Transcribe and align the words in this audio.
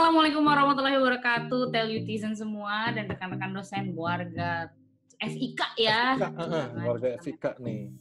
Assalamualaikum 0.00 0.48
warahmatullahi 0.48 0.96
wabarakatuh, 0.96 1.76
Telutizen 1.76 2.32
semua 2.32 2.88
dan 2.88 3.04
rekan-rekan 3.04 3.52
dosen 3.52 3.92
warga 3.92 4.72
FIK 5.20 5.60
ya. 5.76 6.16
FIK, 6.16 6.40
uh, 6.40 6.40
uh, 6.40 6.66
warga 6.88 7.08
FIK 7.20 7.44
nih. 7.60 7.92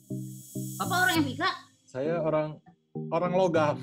Bapak 0.79 0.95
orang 0.95 1.27
FIK? 1.27 1.43
Saya 1.83 2.23
orang 2.23 2.55
orang 3.11 3.33
logam 3.35 3.75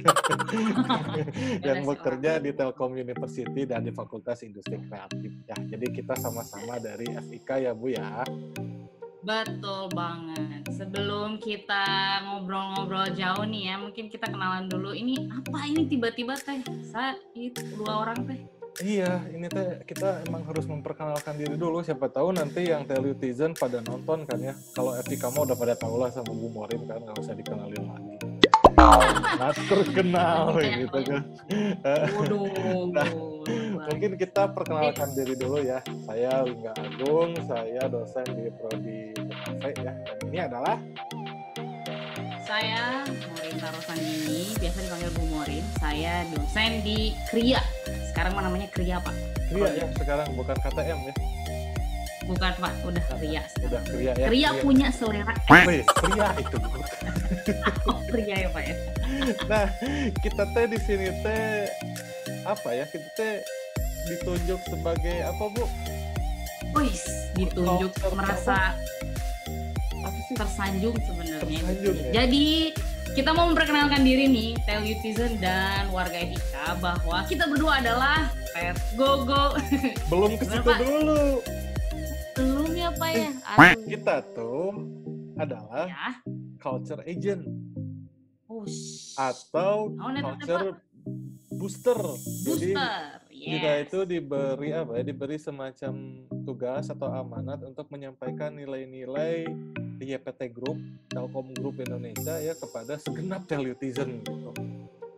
yang 1.64 1.80
bekerja 1.88 2.44
di 2.44 2.52
Telkom 2.52 2.92
University 2.92 3.64
dan 3.64 3.88
di 3.88 3.92
Fakultas 3.96 4.44
Industri 4.44 4.76
Kreatif 4.76 5.32
ya. 5.48 5.56
Jadi 5.56 5.96
kita 5.96 6.20
sama-sama 6.20 6.76
dari 6.76 7.08
FIK 7.08 7.48
ya 7.56 7.72
Bu 7.72 7.88
ya. 7.88 8.20
Betul 9.20 9.92
banget. 9.92 10.64
Sebelum 10.72 11.36
kita 11.36 11.84
ngobrol-ngobrol 12.24 13.12
jauh 13.12 13.44
nih 13.44 13.68
ya, 13.68 13.74
mungkin 13.76 14.08
kita 14.08 14.32
kenalan 14.32 14.64
dulu. 14.64 14.96
Ini 14.96 15.28
apa 15.28 15.68
ini 15.68 15.84
tiba-tiba 15.84 16.40
teh? 16.40 16.64
Saya 16.88 17.20
itu 17.36 17.60
dua 17.76 18.08
orang 18.08 18.24
teh. 18.24 18.40
Iya, 18.80 19.28
ini 19.36 19.44
teh 19.50 19.84
kita 19.84 20.24
emang 20.24 20.46
harus 20.48 20.64
memperkenalkan 20.64 21.36
diri 21.36 21.60
dulu. 21.60 21.84
Siapa 21.84 22.08
tahu 22.08 22.32
nanti 22.32 22.72
yang 22.72 22.88
telutizen 22.88 23.52
pada 23.52 23.84
nonton 23.84 24.24
kan 24.24 24.40
ya. 24.40 24.56
Kalau 24.72 24.96
FT 24.96 25.20
kamu 25.20 25.52
udah 25.52 25.56
pada 25.58 25.74
tahu 25.76 26.00
lah 26.00 26.08
sama 26.08 26.32
Bu 26.32 26.48
Morin 26.48 26.88
kan, 26.88 27.04
nggak 27.04 27.20
usah 27.20 27.36
dikenalin 27.36 27.84
lagi. 27.92 28.29
Nah, 28.80 29.52
terkenal 29.68 30.56
gitu 30.56 30.98
kan. 31.04 31.22
nah, 32.96 33.08
mungkin 33.92 34.16
kita 34.16 34.48
perkenalkan 34.56 35.12
diri 35.12 35.36
dulu 35.36 35.60
ya. 35.60 35.84
Saya 36.08 36.40
Lingga 36.48 36.72
Agung, 36.80 37.36
saya 37.44 37.82
dosen 37.92 38.24
di 38.32 38.48
Prodi 38.56 39.12
TKV 39.16 39.64
ya. 39.84 39.92
Dan 39.92 40.16
ini 40.32 40.38
adalah 40.40 40.76
saya 42.48 43.06
Morin 43.06 43.56
Tarosandini, 43.60 44.40
biasa 44.58 44.78
dipanggil 44.82 45.10
Bu 45.14 45.24
Morin. 45.28 45.64
Saya 45.78 46.24
dosen 46.32 46.80
di 46.80 47.14
KRIA. 47.28 47.62
Sekarang 48.10 48.32
mah 48.32 48.48
namanya 48.48 48.66
KRIA, 48.72 48.98
Pak. 48.98 49.14
KRIA 49.52 49.70
ya 49.76 49.86
sekarang, 50.00 50.28
bukan 50.34 50.56
KTM 50.56 50.98
ya. 51.04 51.14
Bukan, 52.28 52.52
Pak. 52.60 52.72
Udah 52.84 53.02
KRIA. 53.08 53.42
Udah 53.64 53.80
KRIA 53.88 54.12
ya. 54.16 54.26
KRIA 54.28 54.50
punya 54.60 54.88
selera. 54.92 55.34
KRIA 55.48 56.28
itu. 56.40 56.56
oh, 57.88 57.98
KRIA 58.08 58.36
ya, 58.44 58.48
Pak 58.52 58.62
ya. 58.64 58.76
nah, 59.50 59.66
kita 60.20 60.42
teh 60.52 60.64
di 60.70 60.78
sini 60.82 61.08
teh 61.24 61.68
apa 62.44 62.68
ya? 62.76 62.84
Kita 62.88 63.08
teh 63.16 63.34
ditunjuk 64.12 64.60
sebagai 64.68 65.16
apa, 65.24 65.44
Bu? 65.52 65.64
Wih, 66.76 66.94
ditunjuk 67.34 67.92
merasa 68.14 68.78
tersanjung 70.34 70.96
sebenarnya. 71.04 71.60
Ya? 71.60 72.22
Jadi 72.22 72.72
kita 73.12 73.34
mau 73.34 73.50
memperkenalkan 73.50 74.06
diri 74.06 74.30
nih, 74.30 74.50
Telutizen 74.62 75.42
dan 75.42 75.90
warga 75.90 76.14
Etika 76.14 76.78
bahwa 76.78 77.26
kita 77.26 77.50
berdua 77.50 77.82
adalah 77.82 78.30
Pet 78.54 78.78
Gogo. 78.94 79.58
Belum 80.10 80.38
ke 80.38 80.44
situ 80.46 80.70
dulu. 80.78 81.42
Belum 82.40 82.72
ya 82.72 82.88
Pak 82.96 83.10
ya? 83.12 83.30
Aduh. 83.44 83.84
Kita 83.84 84.16
tuh 84.32 84.72
adalah 85.36 85.84
ya. 85.84 86.10
culture 86.56 87.04
agent. 87.04 87.44
Ush. 88.48 89.12
Atau 89.20 89.92
oh, 89.92 90.10
culture 90.10 90.80
booster. 91.52 92.00
Booster. 92.00 92.56
Jadi, 92.56 92.72
yes. 93.28 93.50
kita 93.60 93.70
itu 93.84 93.98
diberi 94.08 94.72
apa 94.72 94.96
ya? 94.96 95.02
Diberi 95.04 95.36
semacam 95.36 95.92
tugas 96.48 96.88
atau 96.88 97.12
amanat 97.12 97.60
untuk 97.60 97.84
menyampaikan 97.92 98.56
nilai-nilai 98.56 99.44
YPT 100.00 100.40
Group, 100.56 100.80
Telkom 101.12 101.52
Group 101.52 101.84
Indonesia 101.84 102.40
ya 102.40 102.56
kepada 102.56 102.96
segenap 102.96 103.44
telutizen 103.44 104.24
gitu. 104.24 104.56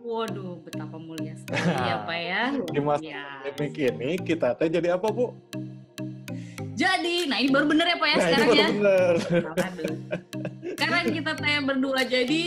Waduh, 0.02 0.58
betapa 0.66 0.98
mulia 0.98 1.38
sekali 1.40 1.70
ya 1.70 1.96
Pak 2.02 2.18
ya. 2.18 2.42
Di 2.58 2.80
masa 2.82 3.06
pandemi 3.54 3.86
ini 3.86 4.18
kita 4.18 4.58
teh 4.58 4.66
jadi 4.66 4.98
apa 4.98 5.06
Bu? 5.14 5.30
Jadi, 6.82 7.16
nah 7.30 7.38
ini 7.38 7.48
baru 7.54 7.66
bener 7.70 7.86
ya 7.86 7.96
Pak 7.96 8.08
ya 8.10 8.16
nah, 8.16 8.24
sekarang 8.26 8.50
ya. 8.50 8.66
Bener. 8.74 9.14
Sekarang 10.74 11.04
kita 11.14 11.32
teh 11.38 11.56
berdua 11.62 12.00
jadi 12.02 12.46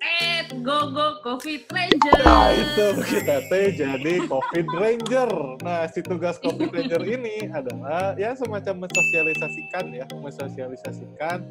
Ed 0.00 0.48
Gogo 0.64 1.20
Covid 1.20 1.68
Ranger. 1.68 2.20
Nah 2.24 2.48
itu 2.56 2.86
kita 3.12 3.36
teh 3.52 3.66
jadi 3.76 4.14
Covid 4.24 4.66
Ranger. 4.72 5.30
Nah 5.60 5.84
si 5.92 6.00
tugas 6.00 6.40
Covid 6.40 6.72
Ranger 6.72 7.02
ini 7.04 7.52
adalah 7.52 8.16
ya 8.16 8.32
semacam 8.32 8.88
mensosialisasikan 8.88 9.84
ya, 9.92 10.08
mensosialisasikan 10.16 11.44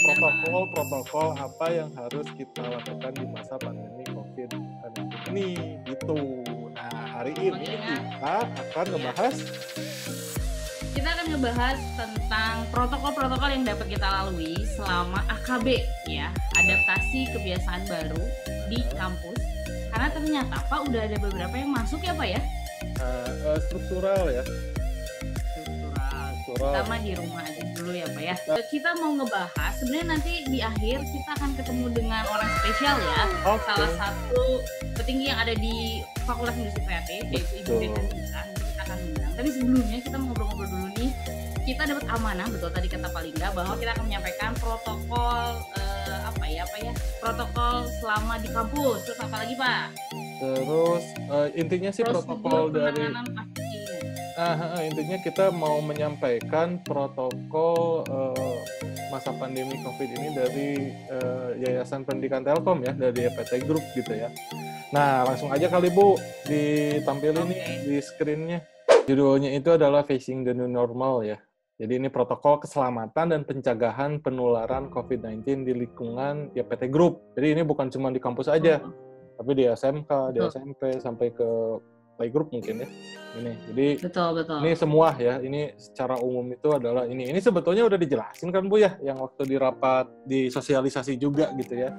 protokol-protokol 0.00 1.36
apa 1.40 1.66
yang 1.72 1.90
harus 1.96 2.28
kita 2.36 2.60
lakukan 2.60 3.12
di 3.16 3.24
masa 3.32 3.56
pandemi 3.56 4.04
Covid 4.12 4.50
ini 5.32 5.80
gitu. 5.88 6.44
Nah 6.76 7.20
hari 7.20 7.32
ini 7.40 7.78
kita 7.80 8.36
akan 8.48 8.84
ngebahas 8.96 9.36
kita 11.00 11.16
akan 11.16 11.26
ngebahas 11.32 11.80
tentang 11.96 12.54
protokol-protokol 12.68 13.48
yang 13.48 13.64
dapat 13.64 13.88
kita 13.88 14.04
lalui 14.04 14.52
selama 14.68 15.24
AKB 15.32 15.80
ya, 16.04 16.28
adaptasi 16.60 17.24
kebiasaan 17.32 17.88
baru 17.88 18.20
di 18.68 18.84
kampus. 18.92 19.40
Karena 19.88 20.12
ternyata 20.12 20.60
Pak 20.68 20.92
udah 20.92 21.08
ada 21.08 21.16
beberapa 21.16 21.56
yang 21.56 21.72
masuk 21.72 22.04
ya 22.04 22.12
Pak 22.12 22.28
ya? 22.28 22.40
Uh, 23.00 23.32
uh, 23.48 23.58
struktural 23.64 24.28
ya. 24.28 24.44
Struktural. 26.44 26.68
Pertama 26.68 26.94
di 27.00 27.16
rumah 27.16 27.48
aja 27.48 27.62
dulu 27.80 27.92
ya 27.96 28.06
Pak 28.12 28.20
ya. 28.20 28.34
Kita 28.68 28.90
mau 29.00 29.16
ngebahas 29.16 29.72
sebenarnya 29.80 30.06
nanti 30.20 30.32
di 30.52 30.60
akhir 30.60 31.00
kita 31.00 31.30
akan 31.40 31.50
ketemu 31.56 31.86
dengan 31.96 32.28
orang 32.28 32.50
spesial 32.60 33.00
ya. 33.00 33.24
Okay. 33.56 33.72
Salah 33.72 33.92
satu 33.96 34.44
petinggi 35.00 35.32
yang 35.32 35.40
ada 35.40 35.56
di 35.56 36.04
Fakultas 36.28 36.60
Industri 36.60 36.84
Kreatif 36.84 37.24
yaitu 37.32 37.64
Ibu 37.64 37.72
Dekan 37.88 38.59
akan 38.90 38.98
undang. 39.06 39.32
Tapi 39.38 39.48
sebelumnya 39.54 39.98
kita 40.02 40.16
mau 40.18 40.26
ngobrol-ngobrol 40.34 40.66
dulu 40.66 40.88
nih 40.98 41.10
kita 41.70 41.86
dapat 41.86 42.04
amanah 42.10 42.46
betul 42.50 42.70
tadi 42.74 42.88
kata 42.90 43.08
Palinga 43.14 43.48
bahwa 43.54 43.78
kita 43.78 43.94
akan 43.94 44.04
menyampaikan 44.10 44.50
protokol 44.58 45.44
uh, 45.78 46.18
apa 46.26 46.44
ya 46.50 46.66
apa 46.66 46.76
ya 46.82 46.92
protokol 47.22 47.86
selama 48.02 48.34
di 48.42 48.48
kampus 48.50 48.98
terus 49.06 49.20
apa 49.22 49.36
lagi 49.46 49.54
Pak? 49.54 49.84
Terus 50.40 51.04
uh, 51.30 51.48
intinya 51.54 51.90
sih 51.94 52.02
terus 52.02 52.26
protokol 52.26 52.74
dari 52.74 53.06
ah, 54.40 54.80
intinya 54.82 55.20
kita 55.20 55.52
mau 55.52 55.78
menyampaikan 55.84 56.80
protokol 56.80 58.08
uh, 58.08 58.56
masa 59.12 59.30
pandemi 59.36 59.78
COVID 59.84 60.08
ini 60.16 60.28
dari 60.32 60.70
uh, 61.12 61.54
Yayasan 61.60 62.08
Pendidikan 62.08 62.40
Telkom 62.40 62.80
ya 62.82 62.96
dari 62.96 63.30
EPT 63.30 63.68
Group 63.68 63.84
gitu 63.92 64.10
ya. 64.16 64.32
Nah 64.90 65.28
langsung 65.28 65.52
aja 65.52 65.68
kali 65.70 65.92
Bu 65.92 66.16
ditampilin 66.48 67.46
okay. 67.46 67.50
nih 67.52 67.60
di 67.84 67.96
screennya. 68.00 68.60
Judulnya 69.10 69.50
itu 69.58 69.74
adalah 69.74 70.06
Facing 70.06 70.46
the 70.46 70.54
New 70.54 70.70
Normal 70.70 71.26
ya. 71.26 71.42
Jadi 71.82 71.98
ini 71.98 72.06
protokol 72.06 72.62
keselamatan 72.62 73.34
dan 73.34 73.42
pencegahan 73.42 74.22
penularan 74.22 74.86
COVID-19 74.94 75.66
di 75.66 75.72
lingkungan 75.82 76.54
YPT 76.54 76.86
Group. 76.94 77.34
Jadi 77.34 77.58
ini 77.58 77.66
bukan 77.66 77.90
cuma 77.90 78.14
di 78.14 78.22
kampus 78.22 78.46
aja, 78.46 78.78
hmm. 78.78 78.94
tapi 79.34 79.50
di 79.58 79.64
SMK, 79.66 80.10
di 80.30 80.38
SMP, 80.46 81.02
sampai 81.02 81.34
ke 81.34 81.48
playgroup 82.22 82.54
mungkin 82.54 82.86
ya. 82.86 82.88
Ini, 83.34 83.52
jadi 83.72 83.86
betul, 83.98 84.28
betul. 84.38 84.58
ini 84.62 84.72
semua 84.78 85.10
ya. 85.18 85.42
Ini 85.42 85.74
secara 85.74 86.14
umum 86.22 86.46
itu 86.54 86.70
adalah 86.70 87.02
ini. 87.10 87.26
Ini 87.34 87.40
sebetulnya 87.42 87.90
udah 87.90 87.98
dijelasin 87.98 88.54
kan 88.54 88.70
Bu 88.70 88.78
ya, 88.78 88.94
yang 89.02 89.18
waktu 89.18 89.42
di 89.42 89.56
rapat 89.58 90.06
disosialisasi 90.22 91.18
juga 91.18 91.50
gitu 91.58 91.74
ya. 91.74 91.90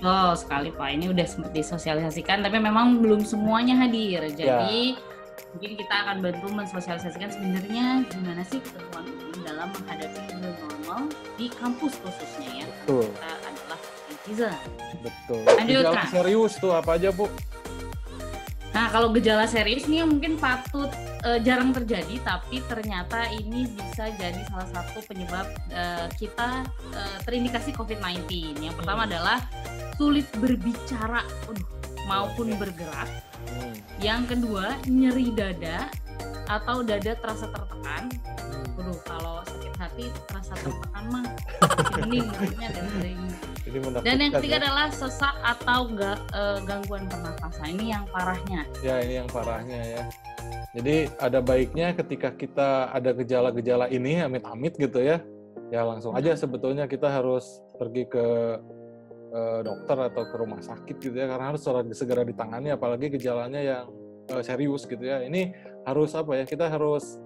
Oh 0.00 0.32
sekali 0.32 0.72
Pak, 0.72 0.88
ini 0.96 1.12
udah 1.12 1.26
sempat 1.28 1.52
disosialisasikan, 1.52 2.40
tapi 2.40 2.56
memang 2.56 3.04
belum 3.04 3.20
semuanya 3.20 3.76
hadir. 3.76 4.24
Jadi 4.32 4.96
ya 4.96 5.11
mungkin 5.52 5.72
kita 5.76 5.94
akan 6.08 6.16
bantu 6.24 6.46
mensosialisasikan 6.48 7.28
sebenarnya 7.28 8.08
gimana 8.08 8.42
sih 8.42 8.58
ketentuan 8.64 9.04
umum 9.04 9.36
dalam 9.44 9.68
menghadapi 9.76 10.20
new 10.40 10.52
normal 10.64 11.00
di 11.36 11.46
kampus 11.52 11.92
khususnya 12.00 12.64
ya. 12.64 12.66
Betul. 12.66 13.06
Kita 13.12 13.30
adalah 13.44 13.78
netizen. 14.08 14.56
Betul. 15.04 15.42
Gejala 15.68 16.04
serius 16.08 16.52
tuh 16.56 16.72
apa 16.72 16.96
aja 16.96 17.12
Bu? 17.12 17.28
Nah 18.72 18.88
kalau 18.88 19.12
gejala 19.12 19.44
serius 19.44 19.84
nih 19.84 20.00
mungkin 20.08 20.40
patut 20.40 20.88
uh, 21.28 21.38
jarang 21.44 21.76
terjadi, 21.76 22.16
tapi 22.24 22.64
ternyata 22.64 23.28
ini 23.28 23.68
bisa 23.68 24.08
jadi 24.16 24.40
salah 24.48 24.68
satu 24.72 25.04
penyebab 25.04 25.44
uh, 25.76 26.08
kita 26.16 26.64
uh, 26.96 27.18
terindikasi 27.28 27.76
COVID-19. 27.76 28.56
Yang 28.56 28.74
pertama 28.80 29.04
adalah 29.04 29.44
sulit 30.00 30.24
berbicara, 30.40 31.20
Aduh, 31.52 31.81
maupun 32.06 32.54
bergerak. 32.56 33.08
Hmm. 33.50 33.74
Yang 33.98 34.22
kedua, 34.36 34.78
nyeri 34.86 35.34
dada 35.34 35.90
atau 36.50 36.82
dada 36.82 37.12
terasa 37.16 37.46
tertekan. 37.48 38.10
Hmm. 38.38 38.64
Waduh, 38.78 38.98
kalau 39.04 39.36
sakit 39.46 39.74
hati 39.78 40.06
terasa 40.30 40.54
tertekan 40.64 41.04
mah 41.12 41.24
mending 42.00 42.26
maksudnya 42.28 42.68
dan 42.72 42.86
Ini 43.62 43.78
Dan 44.04 44.16
yang 44.18 44.32
ketiga 44.36 44.56
ya? 44.58 44.62
adalah 44.66 44.86
sesak 44.90 45.34
atau 45.40 45.80
ga, 45.94 46.18
uh, 46.34 46.58
gangguan 46.66 47.06
pernafasan. 47.08 47.78
Ini 47.78 47.86
yang 47.94 48.04
parahnya. 48.10 48.60
Ya, 48.82 49.00
ini 49.00 49.14
yang 49.22 49.28
parahnya 49.30 49.80
ya. 49.80 50.02
Jadi 50.72 51.12
ada 51.20 51.38
baiknya 51.44 51.92
ketika 51.92 52.32
kita 52.32 52.88
ada 52.90 53.12
gejala-gejala 53.12 53.92
ini 53.92 54.24
amit-amit 54.24 54.76
gitu 54.80 55.04
ya. 55.04 55.20
Ya 55.72 55.88
langsung 55.88 56.12
aja 56.12 56.36
sebetulnya 56.36 56.84
kita 56.84 57.08
harus 57.08 57.60
pergi 57.80 58.04
ke 58.08 58.24
dokter 59.64 59.96
atau 60.12 60.28
ke 60.28 60.36
rumah 60.36 60.60
sakit 60.60 60.96
gitu 61.00 61.16
ya 61.16 61.24
karena 61.24 61.56
harus 61.56 61.64
segera 61.96 62.20
ditangani 62.20 62.68
apalagi 62.68 63.08
gejalanya 63.08 63.60
yang 63.64 63.86
uh, 64.30 64.42
serius 64.44 64.84
gitu 64.86 65.02
ya. 65.02 65.24
Ini 65.24 65.50
harus 65.88 66.12
apa 66.14 66.38
ya? 66.38 66.44
Kita 66.46 66.68
harus 66.70 67.18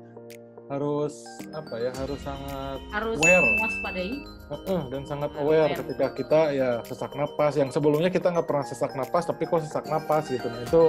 harus 0.66 1.22
apa 1.54 1.78
ya 1.78 1.94
harus 1.94 2.18
sangat 2.26 2.78
harus 2.90 3.18
aware. 3.22 3.46
waspadai. 3.62 4.12
Uh, 4.46 4.82
dan 4.90 5.02
sangat 5.06 5.30
aware 5.38 5.70
aware. 5.70 5.78
ketika 5.78 6.06
kita 6.14 6.40
ya 6.54 6.70
sesak 6.86 7.12
napas. 7.14 7.54
Yang 7.58 7.78
sebelumnya 7.78 8.10
kita 8.10 8.30
nggak 8.34 8.46
pernah 8.46 8.66
sesak 8.66 8.92
napas 8.94 9.26
tapi 9.26 9.46
kok 9.46 9.62
sesak 9.62 9.86
napas 9.86 10.30
gitu. 10.30 10.46
Nah 10.46 10.62
itu 10.62 10.82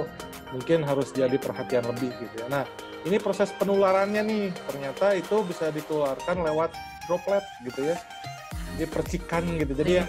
mungkin 0.54 0.82
harus 0.86 1.10
jadi 1.14 1.34
perhatian 1.38 1.86
lebih 1.86 2.10
gitu 2.14 2.34
ya. 2.42 2.46
Nah 2.50 2.64
ini 3.06 3.18
proses 3.22 3.50
penularannya 3.58 4.22
nih. 4.22 4.46
Ternyata 4.66 5.14
itu 5.18 5.42
bisa 5.46 5.70
ditularkan 5.70 6.42
lewat 6.42 6.74
droplet 7.06 7.44
gitu 7.66 7.94
ya. 7.94 7.96
Jadi 8.78 8.86
percikan 8.90 9.42
gitu. 9.58 9.72
Jadi 9.74 9.92
yang 10.02 10.08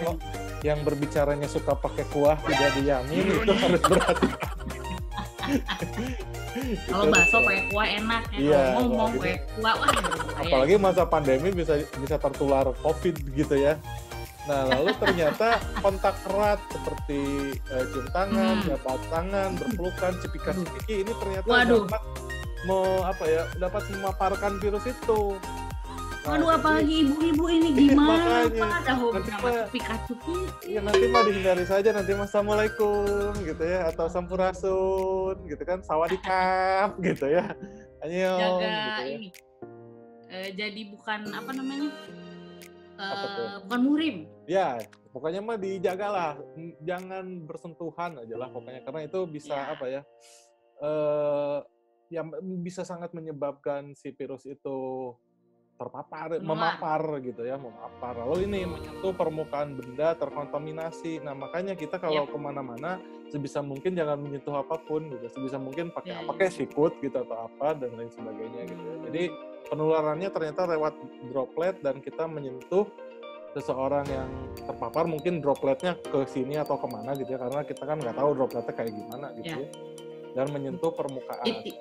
yang 0.60 0.80
berbicaranya 0.84 1.48
suka 1.48 1.72
pakai 1.76 2.04
kuah 2.12 2.36
tidak 2.44 2.70
diyamin 2.76 3.24
itu 3.40 3.52
harus 3.52 3.82
berhati 3.84 4.28
kalau 6.90 7.04
bakso 7.10 7.38
pakai 7.42 7.62
kuah 7.70 7.88
enak 7.88 8.22
ya 8.34 8.38
iya, 8.38 8.62
ngomong 8.78 9.18
pakai 9.18 9.36
kuah 9.56 9.74
wah 9.78 9.90
apalagi 10.38 10.74
masa 10.76 11.02
pandemi 11.06 11.48
bisa 11.54 11.80
bisa 11.98 12.16
tertular 12.18 12.66
covid 12.82 13.14
gitu 13.34 13.54
ya. 13.56 13.78
Nah 14.48 14.66
lalu 14.66 14.90
ternyata 14.96 15.60
kontak 15.84 16.16
erat 16.26 16.60
seperti 16.72 17.54
uh, 17.70 17.84
cium 17.92 18.06
tangan 18.10 18.54
hmm. 18.58 18.66
jabat 18.72 19.00
tangan 19.12 19.50
berpelukan 19.60 20.12
cipikan 20.24 20.54
cipiki 20.64 20.94
ini 21.04 21.12
ternyata 21.12 21.46
Waduh. 21.46 21.84
dapat 21.86 22.02
mau 22.68 22.84
apa 23.04 23.24
ya 23.24 23.42
dapat 23.56 23.82
memaparkan 23.92 24.52
virus 24.60 24.84
itu 24.88 25.36
Waduh, 26.20 26.52
apalagi 26.52 26.94
ibu-ibu 27.00 27.48
ini 27.48 27.68
gimana? 27.72 28.44
Makanya, 28.44 28.60
Pak, 28.60 28.70
ada 28.84 28.92
hobi 29.00 29.20
nama 29.24 29.50
Pikachu 29.72 30.14
Iya, 30.68 30.80
nanti 30.84 31.04
mah 31.08 31.22
dihindari 31.24 31.64
saja. 31.64 31.88
Nanti 31.96 32.12
mah 32.12 32.28
Assalamualaikum, 32.28 33.32
gitu 33.40 33.64
ya. 33.64 33.88
Atau 33.88 34.04
Sampurasun, 34.12 35.48
gitu 35.48 35.62
kan. 35.64 35.80
Sawadikap, 35.80 36.96
gitu 37.08 37.24
ya. 37.24 37.56
Ayo, 38.04 38.36
Jaga 38.36 38.52
gitu 38.52 38.64
ya. 38.68 38.84
ini. 39.08 39.28
Uh, 40.28 40.48
jadi 40.52 40.82
bukan, 40.92 41.20
apa 41.32 41.50
namanya? 41.56 41.88
Uh, 43.00 43.00
apa 43.00 43.26
tuh? 43.32 43.46
Bukan 43.64 43.80
murim. 43.80 44.16
Ya, 44.44 44.76
pokoknya 45.16 45.40
mah 45.40 45.56
dijagalah. 45.56 46.36
Jangan 46.84 47.48
bersentuhan 47.48 48.20
aja 48.20 48.36
lah 48.36 48.52
pokoknya. 48.52 48.84
Karena 48.84 49.00
itu 49.08 49.24
bisa, 49.24 49.56
ya. 49.56 49.72
apa 49.72 49.84
ya, 49.88 50.00
uh, 50.84 51.64
yang 52.12 52.28
bisa 52.60 52.84
sangat 52.84 53.08
menyebabkan 53.16 53.96
si 53.96 54.12
virus 54.12 54.44
itu 54.44 54.78
terpapar, 55.80 56.36
memapar 56.44 57.00
gitu 57.24 57.40
ya, 57.48 57.56
memapar. 57.56 58.12
Lalu 58.20 58.44
ini 58.52 58.68
menyentuh 58.68 59.16
permukaan 59.16 59.72
benda 59.72 60.12
terkontaminasi. 60.12 61.24
Nah 61.24 61.32
makanya 61.32 61.72
kita 61.72 61.96
kalau 61.96 62.28
yeah. 62.28 62.28
ke 62.28 62.36
mana-mana 62.36 63.00
sebisa 63.32 63.64
mungkin 63.64 63.96
jangan 63.96 64.20
menyentuh 64.20 64.60
apa 64.60 64.76
pun 64.84 65.08
gitu. 65.08 65.24
Sebisa 65.32 65.56
mungkin 65.56 65.88
pakai 65.88 66.12
yeah, 66.12 66.20
apa 66.20 66.32
kayak 66.36 66.52
yeah. 66.52 66.58
sikut 66.60 66.92
gitu 67.00 67.16
atau 67.16 67.48
apa 67.48 67.80
dan 67.80 67.96
lain 67.96 68.12
sebagainya 68.12 68.62
gitu. 68.68 68.84
Ya. 68.84 68.96
Jadi 69.08 69.22
penularannya 69.72 70.28
ternyata 70.28 70.68
lewat 70.68 70.94
droplet 71.32 71.80
dan 71.80 72.04
kita 72.04 72.28
menyentuh 72.28 72.84
seseorang 73.56 74.04
yang 74.06 74.30
terpapar 74.62 75.08
mungkin 75.08 75.40
dropletnya 75.40 75.96
ke 75.96 76.22
sini 76.28 76.60
atau 76.60 76.78
ke 76.78 76.86
mana 76.86 77.16
gitu 77.18 77.34
ya 77.34 77.40
karena 77.40 77.66
kita 77.66 77.82
kan 77.82 77.98
nggak 77.98 78.14
tahu 78.14 78.30
dropletnya 78.38 78.74
kayak 78.78 78.92
gimana 78.94 79.26
gitu 79.34 79.58
yeah. 79.58 79.66
ya 79.66 79.98
dan 80.34 80.46
menyentuh 80.54 80.94
permukaan. 80.94 81.46
It, 81.66 81.74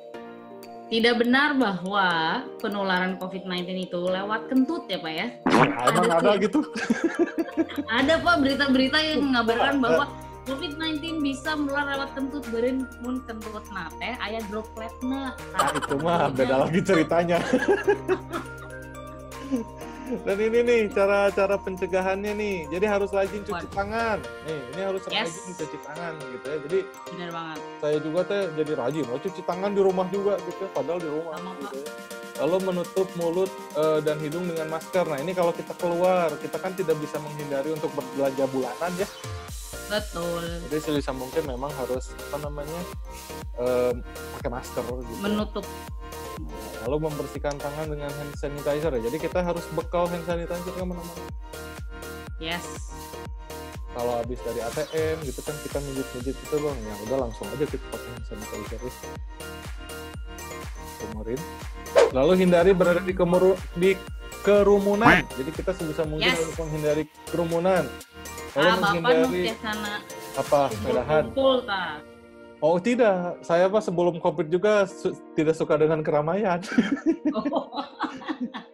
tidak 0.90 1.22
benar 1.22 1.54
bahwa 1.54 2.42
penularan 2.58 3.22
COVID-19 3.22 3.90
itu 3.90 4.00
lewat 4.02 4.50
kentut 4.50 4.90
ya 4.90 4.98
Pak 4.98 5.14
ya? 5.14 5.28
Emang 5.46 5.72
ada, 5.78 6.02
ada 6.18 6.32
gitu? 6.42 6.66
ada 8.02 8.14
Pak 8.18 8.36
berita-berita 8.42 8.98
yang 8.98 9.30
mengabarkan 9.30 9.78
bahwa 9.78 10.06
COVID-19 10.50 11.22
bisa 11.22 11.54
menular 11.54 11.86
lewat 11.94 12.10
kentut 12.18 12.42
beren 12.50 12.90
mun 13.06 13.22
kentut 13.30 13.62
nate 13.70 14.18
ayah 14.18 14.42
dropletnya. 14.50 15.38
Nah, 15.38 15.70
itu 15.78 15.96
mah 16.02 16.34
beda 16.34 16.56
lagi 16.66 16.82
ceritanya. 16.82 17.38
Dan 20.10 20.38
ini 20.42 20.60
nih 20.66 20.82
cara-cara 20.90 21.56
pencegahannya 21.62 22.34
nih. 22.34 22.58
Jadi 22.74 22.86
harus 22.90 23.10
rajin 23.14 23.42
cuci 23.46 23.68
What? 23.70 23.76
tangan. 23.78 24.18
Nih, 24.50 24.60
ini 24.74 24.82
harus 24.82 25.02
yes. 25.10 25.30
rajin 25.30 25.54
cuci 25.62 25.78
tangan 25.86 26.14
gitu 26.18 26.46
ya. 26.46 26.58
Jadi 26.66 26.80
Benar 27.14 27.30
banget. 27.30 27.60
Saya 27.78 27.98
juga 28.02 28.20
teh 28.26 28.42
jadi 28.58 28.72
rajin 28.74 29.06
oh 29.10 29.20
cuci 29.22 29.42
tangan 29.46 29.72
di 29.74 29.82
rumah 29.82 30.08
juga 30.10 30.34
gitu 30.42 30.60
ya. 30.66 30.70
Padahal 30.74 31.00
di 31.00 31.10
rumah 31.10 31.34
Sama, 31.38 31.52
gitu 31.62 31.76
ya. 31.78 31.88
Lalu 32.40 32.58
menutup 32.72 33.08
mulut 33.20 33.52
uh, 33.76 34.00
dan 34.00 34.18
hidung 34.24 34.48
dengan 34.48 34.68
masker. 34.72 35.04
Nah, 35.06 35.20
ini 35.20 35.36
kalau 35.36 35.52
kita 35.52 35.76
keluar, 35.76 36.32
kita 36.40 36.58
kan 36.58 36.72
tidak 36.72 36.96
bisa 36.98 37.20
menghindari 37.20 37.76
untuk 37.76 37.92
berbelanja 37.94 38.48
bulanan 38.50 38.92
ya. 38.96 39.08
Betul. 39.90 40.46
Jadi 40.70 40.80
sebisa 40.80 41.12
mungkin 41.12 41.44
memang 41.50 41.74
harus 41.76 42.14
apa 42.30 42.38
namanya? 42.46 42.80
Uh, 43.60 43.92
pakai 44.40 44.50
masker 44.56 44.84
gitu. 44.88 45.20
Menutup 45.20 45.66
lalu 46.86 47.10
membersihkan 47.10 47.56
tangan 47.60 47.88
dengan 47.92 48.10
hand 48.10 48.34
sanitizer 48.38 48.92
ya. 48.96 49.02
Jadi 49.12 49.18
kita 49.20 49.40
harus 49.44 49.64
bekal 49.76 50.08
hand 50.08 50.24
sanitizer 50.26 50.74
ke 50.74 50.84
mana-mana. 50.84 51.24
Yes. 52.40 52.64
Kalau 53.92 54.16
habis 54.22 54.40
dari 54.46 54.64
ATM 54.64 55.18
gitu 55.28 55.42
kan 55.44 55.56
kita 55.66 55.78
mijit-mijit 55.84 56.36
itu 56.38 56.56
loh, 56.62 56.72
ya 56.72 56.94
udah 57.10 57.18
langsung 57.28 57.46
aja 57.52 57.66
kita 57.68 57.84
pakai 57.92 58.10
hand 58.16 58.26
sanitizer 58.30 58.80
ya. 58.80 58.94
Kemarin. 61.00 61.40
Lalu 62.16 62.34
hindari 62.42 62.72
berada 62.72 63.02
di 63.04 63.14
kemuru 63.14 63.60
di 63.76 63.94
kerumunan. 64.42 65.26
Jadi 65.36 65.52
kita 65.52 65.72
sebisa 65.76 66.08
mungkin 66.08 66.32
yes. 66.32 66.40
untuk 66.48 66.66
menghindari 66.66 67.04
kerumunan. 67.28 67.84
Lalu 68.56 68.70
ah, 68.70 68.76
menghindari 68.82 69.44
apa? 70.40 70.62
Sepedahan. 70.74 71.24
Oh 72.60 72.76
tidak, 72.76 73.40
saya 73.40 73.72
pas 73.72 73.88
sebelum 73.88 74.20
COVID 74.20 74.52
juga 74.52 74.84
su 74.84 75.16
tidak 75.32 75.56
suka 75.56 75.80
dengan 75.80 76.04
keramaian. 76.04 76.60
Oh. 77.32 77.72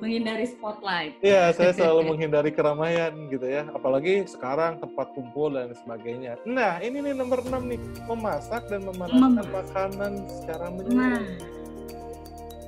menghindari 0.00 0.46
spotlight. 0.50 1.14
Iya, 1.22 1.54
saya 1.54 1.70
selalu 1.74 2.00
menghindari 2.14 2.50
keramaian 2.50 3.12
gitu 3.30 3.46
ya. 3.46 3.68
Apalagi 3.70 4.26
sekarang 4.26 4.82
tempat 4.82 5.14
kumpul 5.14 5.54
dan 5.54 5.70
sebagainya. 5.76 6.40
Nah, 6.42 6.82
ini 6.82 7.02
nih 7.02 7.14
nomor 7.14 7.42
6 7.44 7.54
nih, 7.70 7.80
memasak 8.10 8.66
dan 8.66 8.82
memanaskan 8.82 9.46
Mem 9.46 9.50
makanan 9.52 10.12
secara 10.26 10.66
menyeluruh. 10.72 11.22
Nah. 11.22 11.24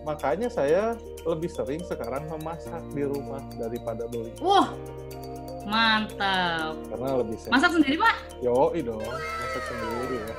Makanya 0.06 0.48
saya 0.50 0.94
lebih 1.26 1.50
sering 1.50 1.82
sekarang 1.86 2.26
memasak 2.30 2.82
di 2.92 3.04
rumah 3.06 3.42
daripada 3.56 4.06
beli. 4.08 4.32
Wah, 4.42 4.72
mantap. 5.68 6.78
Karena 6.90 7.08
lebih 7.20 7.36
sehat. 7.38 7.52
Masak 7.54 7.70
sendiri, 7.76 7.96
Pak? 8.00 8.14
Yo, 8.40 8.72
dong. 8.72 9.02
Masak 9.04 9.62
sendiri 9.68 10.16
ya 10.22 10.34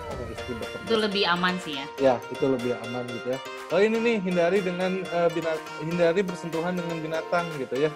itu 0.89 0.95
lebih 0.97 1.23
aman 1.29 1.53
sih 1.61 1.73
ya 1.77 1.85
ya 2.01 2.15
itu 2.33 2.45
lebih 2.49 2.73
aman 2.89 3.05
gitu 3.05 3.27
ya 3.35 3.39
oh 3.69 3.79
ini 3.79 3.97
nih 4.01 4.15
hindari 4.25 4.59
dengan 4.65 5.05
uh, 5.13 5.29
binat 5.29 5.59
hindari 5.85 6.21
bersentuhan 6.25 6.73
dengan 6.73 6.97
binatang 6.97 7.45
gitu 7.61 7.75
ya 7.77 7.91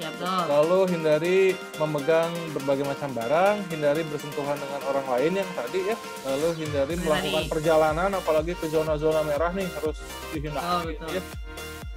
Ya, 0.00 0.08
betul. 0.08 0.42
Lalu 0.48 0.78
hindari 0.96 1.38
memegang 1.76 2.32
berbagai 2.56 2.84
macam 2.88 3.10
barang, 3.12 3.56
hindari 3.68 4.00
bersentuhan 4.08 4.56
dengan 4.56 4.80
orang 4.88 5.06
lain 5.18 5.32
yang 5.44 5.50
tadi 5.52 5.80
ya. 5.92 5.96
Lalu 6.24 6.48
hindari, 6.64 6.92
hindari. 6.96 7.04
melakukan 7.04 7.44
perjalanan, 7.52 8.10
apalagi 8.16 8.52
ke 8.56 8.66
zona-zona 8.72 9.20
merah 9.26 9.52
nih 9.52 9.68
harus 9.80 9.96
dihindari. 10.32 10.96
Oh, 10.96 11.08
ya. 11.12 11.22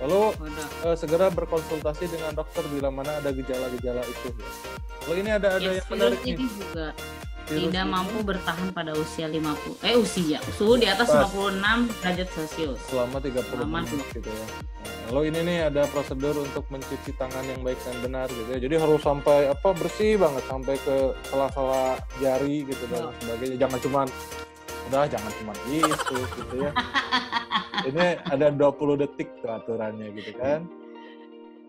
Lalu 0.04 0.22
uh, 0.84 0.96
segera 1.00 1.32
berkonsultasi 1.32 2.12
dengan 2.12 2.36
dokter 2.36 2.68
bila 2.68 2.92
mana 2.92 3.16
ada 3.24 3.32
gejala-gejala 3.32 4.04
itu. 4.04 4.28
Ya. 4.36 4.50
Lalu 5.08 5.16
ini 5.24 5.32
ada 5.32 5.48
ada 5.56 5.70
yes, 5.72 5.80
yang 5.80 5.88
menarik 5.96 6.20
nih. 6.26 6.36
juga 6.36 6.88
tidak 7.46 7.86
mampu 7.86 8.26
bertahan 8.26 8.74
pada 8.74 8.98
usia 8.98 9.30
50 9.30 9.86
eh 9.86 9.94
usia 9.94 10.42
suhu 10.58 10.82
di 10.82 10.90
atas 10.90 11.14
Pas. 11.14 11.30
56 11.30 12.02
derajat 12.02 12.28
Celcius 12.34 12.80
selama 12.90 13.18
30 13.22 13.62
Aman. 13.62 13.84
menit 13.86 14.08
gitu 14.10 14.30
ya. 14.30 14.46
Nah, 14.50 14.98
lalu 15.14 15.22
ini 15.30 15.40
nih 15.46 15.60
ada 15.70 15.84
prosedur 15.94 16.34
untuk 16.42 16.66
mencuci 16.74 17.14
tangan 17.14 17.46
yang 17.46 17.62
baik 17.62 17.78
dan 17.86 17.98
benar 18.02 18.28
gitu 18.34 18.50
ya. 18.50 18.60
Jadi 18.62 18.76
harus 18.82 19.02
sampai 19.06 19.54
apa 19.54 19.70
bersih 19.78 20.18
banget 20.18 20.44
sampai 20.50 20.76
ke 20.82 20.96
sela-sela 21.30 22.02
jari 22.18 22.66
gitu 22.66 22.84
dan 22.90 23.10
oh. 23.10 23.14
sebagainya. 23.22 23.58
Jangan 23.62 23.80
cuman 23.86 24.08
udah 24.86 25.06
jangan 25.10 25.32
cuma 25.42 25.54
gitu 25.70 26.18
gitu 26.18 26.56
ya. 26.62 26.72
ini 27.90 28.06
ada 28.26 28.48
20 28.54 29.02
detik 29.06 29.30
tuh 29.42 29.52
aturannya 29.54 30.10
gitu 30.18 30.34
kan. 30.38 30.66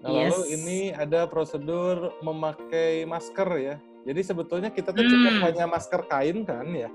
Nah, 0.05 0.13
yes. 0.13 0.33
lalu 0.33 0.43
ini 0.57 0.79
ada 0.93 1.29
prosedur 1.29 2.17
memakai 2.25 3.05
masker 3.05 3.51
ya. 3.61 3.77
Jadi 4.07 4.21
sebetulnya 4.23 4.71
kita 4.71 4.95
tuh 4.95 5.03
hmm. 5.03 5.11
cukup 5.11 5.35
hanya 5.51 5.65
masker 5.67 6.03
kain 6.07 6.47
kan 6.47 6.67
ya? 6.71 6.91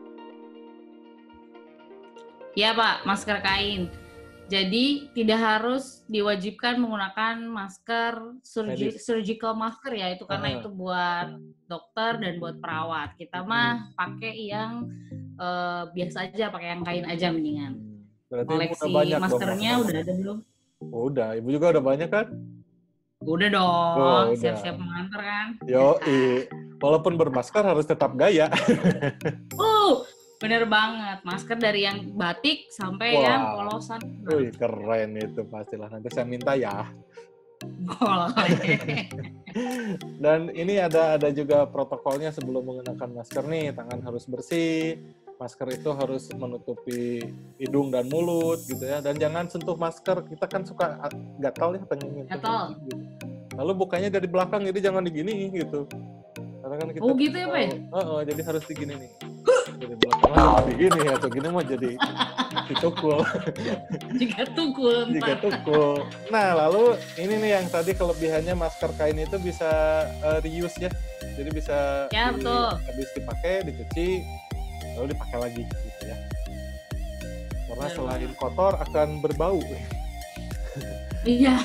Iya 2.55 2.71
Pak, 2.71 3.03
masker 3.03 3.37
kain. 3.43 3.91
Jadi 4.51 5.07
tidak 5.15 5.39
harus 5.39 6.03
diwajibkan 6.11 6.75
menggunakan 6.75 7.39
masker 7.47 8.43
surgi, 8.43 8.99
surgical 8.99 9.55
masker 9.55 9.95
ya 9.95 10.11
itu 10.11 10.27
karena 10.27 10.47
uh. 10.51 10.55
itu 10.59 10.69
buat 10.71 11.27
dokter 11.71 12.19
dan 12.19 12.33
buat 12.39 12.59
perawat. 12.59 13.15
Kita 13.15 13.47
mah 13.47 13.95
pakai 13.95 14.35
yang 14.51 14.91
uh, 15.39 15.87
biasa 15.95 16.31
aja, 16.31 16.51
pakai 16.51 16.67
yang 16.75 16.83
kain 16.83 17.07
aja 17.07 17.31
mendingan. 17.31 17.79
Berarti 18.27 18.51
Koleksi 18.51 18.91
banyak 18.91 19.19
maskernya 19.19 19.71
dong, 19.71 19.83
udah 19.87 19.99
ada 20.03 20.13
belum? 20.15 20.37
udah, 20.81 21.29
ibu 21.39 21.47
juga 21.51 21.65
udah 21.77 21.83
banyak 21.83 22.09
kan? 22.11 22.27
Udah 23.21 23.47
dong, 23.53 23.95
oh, 24.01 24.23
siap-siap 24.35 24.75
mengantar 24.75 25.21
kan? 25.21 25.47
Yo, 25.69 25.95
walaupun 26.81 27.15
bermasker 27.15 27.61
harus 27.61 27.85
tetap 27.85 28.17
gaya. 28.17 28.50
uh, 29.55 30.01
Bener 30.41 30.65
banget, 30.65 31.21
masker 31.21 31.53
dari 31.53 31.85
yang 31.85 32.17
batik 32.17 32.65
sampai 32.73 33.13
wow. 33.13 33.21
yang 33.21 33.41
polosan. 33.53 34.01
Wih, 34.25 34.50
keren 34.50 35.13
itu 35.21 35.45
pastilah. 35.45 35.85
Nanti 35.93 36.09
saya 36.09 36.25
minta 36.25 36.57
ya. 36.57 36.89
Dan 40.23 40.50
ini 40.57 40.81
ada 40.81 41.21
ada 41.21 41.29
juga 41.29 41.69
protokolnya 41.69 42.33
sebelum 42.33 42.65
menggunakan 42.65 43.21
masker 43.21 43.45
nih, 43.45 43.69
tangan 43.77 44.01
harus 44.01 44.25
bersih, 44.25 44.97
masker 45.38 45.77
itu 45.77 45.93
harus 45.93 46.25
menutupi 46.33 47.21
hidung 47.61 47.93
dan 47.93 48.09
mulut 48.09 48.65
gitu 48.65 48.81
ya. 48.81 48.97
Dan 48.97 49.21
jangan 49.21 49.45
sentuh 49.45 49.77
masker, 49.77 50.25
kita 50.25 50.50
kan 50.50 50.65
suka 50.65 50.97
gatal 51.38 51.77
ya 51.77 51.85
pengen 51.85 52.25
gatal. 52.25 52.73
Gitu. 52.81 52.97
Lalu 53.61 53.71
bukanya 53.77 54.09
dari 54.09 54.25
belakang, 54.25 54.65
jadi 54.65 54.89
jangan 54.89 55.05
digini 55.05 55.53
gitu. 55.53 55.85
Karena 56.71 56.87
kan 56.87 56.95
kita 56.95 57.03
Oh 57.03 57.13
gitu 57.19 57.35
ya, 57.35 57.47
Pak? 57.51 57.67
Oh, 57.91 58.03
oh, 58.15 58.19
jadi 58.23 58.41
harus 58.47 58.63
digini 58.63 58.95
nih. 58.95 59.11
Dari 59.75 59.95
belakang 59.99 60.31
jadi 60.63 60.73
gini 60.79 61.01
atau 61.11 61.27
gini 61.27 61.47
mah 61.51 61.65
jadi 61.67 61.91
ditukul 62.71 63.19
jika 64.19 64.47
tukul 64.55 65.11
jika 65.11 65.35
tukul. 65.43 66.07
Nah 66.31 66.55
lalu 66.55 66.95
ini 67.19 67.43
nih 67.43 67.51
yang 67.59 67.67
tadi 67.67 67.91
kelebihannya 67.91 68.55
masker 68.55 68.87
kain 68.95 69.19
itu 69.19 69.35
bisa 69.35 69.67
uh, 70.23 70.39
reuse 70.39 70.79
ya. 70.79 70.87
Jadi 71.35 71.49
bisa 71.51 72.07
ya, 72.15 72.31
di, 72.31 72.39
betul. 72.39 72.67
habis 72.87 73.09
dipakai 73.19 73.53
dicuci 73.67 74.07
lalu 74.95 75.11
dipakai 75.11 75.37
lagi 75.43 75.61
gitu 75.67 76.03
ya. 76.07 76.17
Karena 77.67 77.87
ya, 77.87 77.95
selain 77.99 78.31
kotor 78.39 78.73
akan 78.79 79.19
berbau. 79.19 79.59
Iya. 81.27 81.59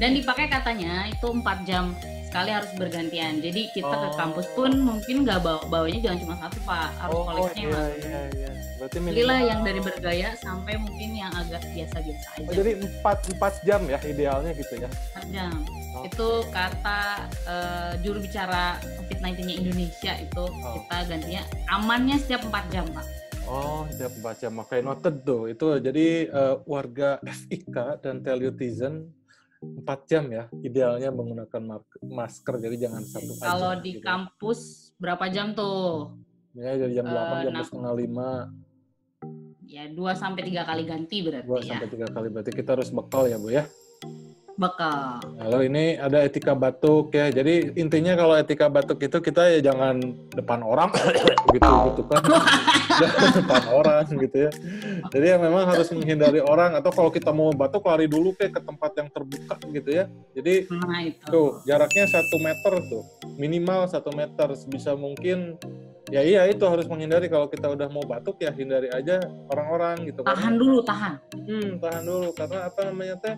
Dan 0.00 0.16
dipakai 0.16 0.48
katanya 0.48 1.04
itu 1.12 1.28
4 1.28 1.68
jam 1.68 1.92
sekali 2.32 2.48
harus 2.48 2.72
bergantian. 2.80 3.44
Jadi 3.44 3.68
kita 3.76 3.92
oh. 3.92 4.08
ke 4.08 4.08
kampus 4.16 4.48
pun 4.56 4.72
mungkin 4.72 5.28
nggak 5.28 5.44
bawa 5.44 5.60
bawanya 5.68 6.00
jangan 6.08 6.18
cuma 6.24 6.34
satu 6.40 6.58
pak, 6.64 6.88
harus 6.96 7.12
oh, 7.12 7.24
koleksinya 7.28 7.68
iya. 7.68 7.84
Iya, 7.92 8.20
iya. 8.32 8.50
Berarti 8.80 8.96
Belilah 9.04 9.40
yang 9.44 9.60
dari 9.60 9.80
bergaya 9.84 10.28
sampai 10.40 10.74
mungkin 10.80 11.10
yang 11.12 11.32
agak 11.36 11.60
biasa-biasa 11.76 12.26
aja. 12.40 12.48
Oh, 12.48 12.54
jadi 12.56 12.70
empat 12.80 13.18
empat 13.36 13.54
jam 13.68 13.80
ya 13.84 14.00
idealnya 14.00 14.56
gitu 14.56 14.74
ya? 14.80 14.88
Empat 14.88 15.26
jam. 15.28 15.52
Oh. 15.92 16.08
Itu 16.08 16.28
kata 16.48 17.00
uh, 17.44 17.92
juru 18.00 18.24
bicara 18.24 18.80
COVID-19-nya 18.80 19.54
Indonesia 19.60 20.12
itu 20.16 20.44
oh. 20.48 20.72
kita 20.80 20.96
gantinya 21.12 21.42
amannya 21.68 22.16
setiap 22.16 22.48
empat 22.48 22.64
jam 22.72 22.88
pak. 22.96 23.04
Oh, 23.44 23.84
setiap 23.92 24.16
empat 24.24 24.36
jam. 24.40 24.56
Makanya 24.56 24.82
noted 24.88 25.20
tuh. 25.20 25.52
Itu 25.52 25.76
jadi 25.84 26.32
uh, 26.32 26.64
warga 26.64 27.20
FIK 27.20 28.00
dan 28.00 28.24
Telutizen 28.24 29.20
empat 29.62 30.10
jam 30.10 30.26
ya 30.26 30.50
idealnya 30.60 31.14
menggunakan 31.14 31.80
masker 32.02 32.54
jadi 32.58 32.76
jangan 32.88 33.02
satu 33.06 33.32
kalau 33.38 33.78
di 33.78 33.98
gitu. 33.98 34.04
kampus 34.04 34.90
berapa 34.98 35.30
jam 35.30 35.54
tuh 35.54 36.18
ya 36.58 36.74
dari 36.74 36.92
jam 36.98 37.06
delapan 37.06 37.36
uh, 37.38 37.42
jam 37.46 37.54
setengah 37.62 37.94
lima 37.94 38.30
ya 39.62 39.88
dua 39.88 40.12
sampai 40.18 40.42
tiga 40.44 40.66
kali 40.66 40.82
ganti 40.84 41.22
berarti 41.22 41.46
dua 41.46 41.60
ya. 41.62 41.68
sampai 41.72 41.88
tiga 41.88 42.06
kali 42.10 42.28
berarti 42.28 42.52
kita 42.52 42.70
harus 42.74 42.90
bekal 42.90 43.30
ya 43.30 43.38
bu 43.38 43.48
ya 43.54 43.64
bekal. 44.56 45.20
Lalu 45.40 45.58
ini 45.72 45.84
ada 45.96 46.22
etika 46.24 46.52
batuk 46.52 47.12
ya. 47.14 47.32
Jadi 47.32 47.76
intinya 47.76 48.16
kalau 48.16 48.34
etika 48.36 48.66
batuk 48.68 49.00
itu 49.00 49.18
kita 49.20 49.58
ya 49.58 49.72
jangan 49.72 50.00
depan 50.32 50.60
orang 50.60 50.92
gitu 51.54 51.70
gitu 51.92 52.02
kan. 52.08 52.22
depan 53.40 53.62
orang 53.72 54.04
gitu 54.08 54.36
ya. 54.48 54.50
Jadi 55.12 55.26
ya 55.26 55.36
memang 55.40 55.64
harus 55.68 55.88
menghindari 55.92 56.40
orang 56.44 56.76
atau 56.76 56.92
kalau 56.92 57.10
kita 57.10 57.32
mau 57.32 57.50
batuk 57.52 57.84
lari 57.88 58.06
dulu 58.06 58.36
kayak 58.36 58.56
ke 58.56 58.60
tempat 58.62 58.90
yang 58.98 59.08
terbuka 59.08 59.56
gitu 59.72 59.90
ya. 59.90 60.04
Jadi 60.36 60.54
nah, 60.68 61.00
itu. 61.02 61.24
tuh 61.28 61.48
jaraknya 61.64 62.04
satu 62.08 62.36
meter 62.40 62.72
tuh 62.88 63.04
minimal 63.40 63.88
satu 63.88 64.12
meter 64.12 64.52
sebisa 64.54 64.92
mungkin 64.92 65.56
ya 66.12 66.20
iya 66.20 66.44
itu 66.44 66.60
harus 66.68 66.84
menghindari 66.90 67.30
kalau 67.32 67.48
kita 67.48 67.72
udah 67.72 67.88
mau 67.88 68.04
batuk 68.04 68.36
ya 68.42 68.52
hindari 68.52 68.92
aja 68.92 69.16
orang-orang 69.48 70.12
gitu 70.12 70.20
tahan 70.26 70.60
dulu 70.60 70.84
tahan 70.84 71.14
hmm 71.32 71.80
tahan 71.80 72.02
dulu 72.04 72.28
karena 72.36 72.58
apa 72.68 72.80
namanya 72.90 73.16
teh 73.16 73.34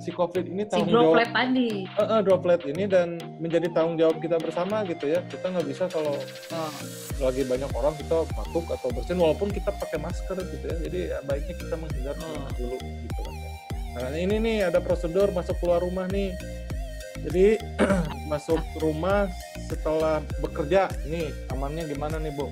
si 0.00 0.10
covid 0.16 0.48
ini 0.48 0.64
tanggung 0.64 0.88
si 0.88 0.96
droplet 0.96 1.28
jawab 1.28 1.36
tadi. 1.36 1.70
Uh, 1.84 2.02
uh, 2.02 2.20
droplet 2.24 2.60
ini 2.64 2.84
dan 2.88 3.08
menjadi 3.36 3.68
tanggung 3.76 4.00
jawab 4.00 4.16
kita 4.18 4.40
bersama 4.40 4.82
gitu 4.88 5.12
ya. 5.12 5.20
Kita 5.28 5.52
nggak 5.52 5.66
bisa 5.68 5.84
kalau 5.92 6.16
uh, 6.56 6.72
lagi 7.20 7.44
banyak 7.44 7.70
orang 7.76 7.94
kita 8.00 8.24
batuk 8.32 8.66
atau 8.72 8.88
bersin 8.90 9.20
walaupun 9.20 9.52
kita 9.52 9.70
pakai 9.76 10.00
masker 10.00 10.40
gitu 10.40 10.64
ya. 10.64 10.76
Jadi 10.88 11.00
ya, 11.12 11.18
baiknya 11.28 11.54
kita 11.60 11.74
menghindar 11.76 12.16
uh. 12.16 12.48
dulu 12.56 12.76
gitu 12.80 13.20
kan 13.20 13.34
ya. 13.36 13.50
nah 13.90 14.14
ini 14.14 14.38
nih 14.38 14.56
ada 14.70 14.78
prosedur 14.80 15.28
masuk 15.36 15.60
keluar 15.60 15.84
rumah 15.84 16.08
nih. 16.08 16.32
Jadi 17.20 17.60
masuk 18.32 18.58
rumah 18.80 19.28
setelah 19.68 20.24
bekerja. 20.40 20.88
Nih 21.04 21.28
amannya 21.52 21.84
gimana 21.84 22.16
nih 22.16 22.32
Bu? 22.32 22.48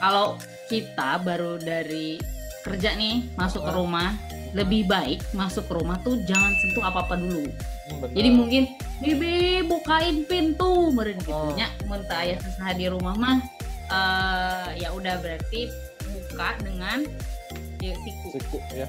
Kalau 0.00 0.38
kita 0.70 1.20
baru 1.20 1.58
dari 1.58 2.16
kerja 2.62 2.92
nih 2.94 3.34
masuk 3.34 3.64
ke 3.64 3.72
rumah 3.72 4.12
lebih 4.52 4.86
baik 4.90 5.22
masuk 5.30 5.66
ke 5.70 5.72
rumah 5.78 5.98
tuh 6.02 6.18
jangan 6.26 6.50
sentuh 6.62 6.84
apa 6.84 7.06
apa 7.06 7.14
dulu. 7.18 7.46
Hmm, 7.46 8.10
Jadi 8.14 8.28
mungkin 8.30 8.62
bibi 9.02 9.64
bukain 9.66 10.26
pintu 10.26 10.90
meren 10.94 11.18
gitu 11.22 11.34
oh. 11.34 11.54
nya 11.56 11.70
ayah 12.20 12.38
sesaha 12.38 12.70
di 12.76 12.86
rumah 12.86 13.14
mah 13.16 13.38
uh, 13.90 14.68
ya 14.76 14.92
udah 14.94 15.18
berarti 15.18 15.72
buka 16.10 16.58
dengan 16.62 17.06
ya, 17.80 17.94
siku. 17.96 18.26
Siku 18.36 18.56
ya. 18.76 18.86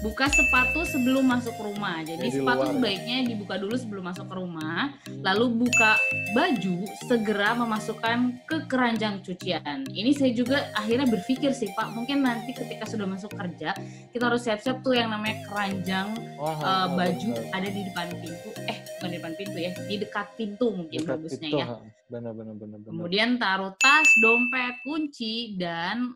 Buka 0.00 0.30
sepatu 0.30 0.86
sebelum 0.86 1.26
masuk 1.26 1.54
rumah. 1.58 2.00
Jadi 2.06 2.30
ya, 2.30 2.34
sepatu 2.40 2.62
luar, 2.62 2.74
sebaiknya 2.78 3.16
ya. 3.22 3.28
dibuka 3.34 3.54
dulu 3.58 3.74
sebelum 3.74 4.04
masuk 4.06 4.26
ke 4.30 4.34
rumah. 4.38 4.94
Lalu 5.22 5.66
buka 5.66 5.98
baju 6.32 6.76
segera 7.10 7.58
memasukkan 7.58 8.18
ke 8.46 8.56
keranjang 8.70 9.20
cucian. 9.26 9.82
Ini 9.90 10.10
saya 10.14 10.32
juga 10.32 10.70
akhirnya 10.78 11.10
berpikir 11.10 11.50
sih 11.50 11.74
Pak, 11.74 11.92
mungkin 11.92 12.22
nanti 12.22 12.54
ketika 12.54 12.86
sudah 12.86 13.06
masuk 13.08 13.34
kerja 13.34 13.74
kita 14.14 14.32
harus 14.32 14.46
siap-siap 14.46 14.80
tuh 14.80 14.96
yang 14.96 15.12
namanya 15.12 15.44
keranjang 15.50 16.14
Wah, 16.40 16.56
uh, 16.62 16.86
baju 16.94 17.30
benar. 17.36 17.56
ada 17.56 17.68
di 17.68 17.80
depan 17.84 18.06
pintu. 18.22 18.48
Eh 18.70 18.78
bukan 18.96 19.08
di 19.12 19.16
depan 19.20 19.32
pintu 19.36 19.56
ya, 19.60 19.72
di 19.76 19.96
dekat 20.00 20.26
pintu 20.38 20.66
mungkin 20.72 20.98
dekat 21.02 21.18
bagusnya 21.20 21.48
ya. 21.50 21.66
Benar, 22.06 22.32
benar, 22.38 22.54
benar, 22.54 22.78
benar. 22.80 22.90
Kemudian 22.94 23.28
taruh 23.36 23.74
tas, 23.82 24.06
dompet, 24.22 24.78
kunci 24.86 25.58
dan 25.58 26.14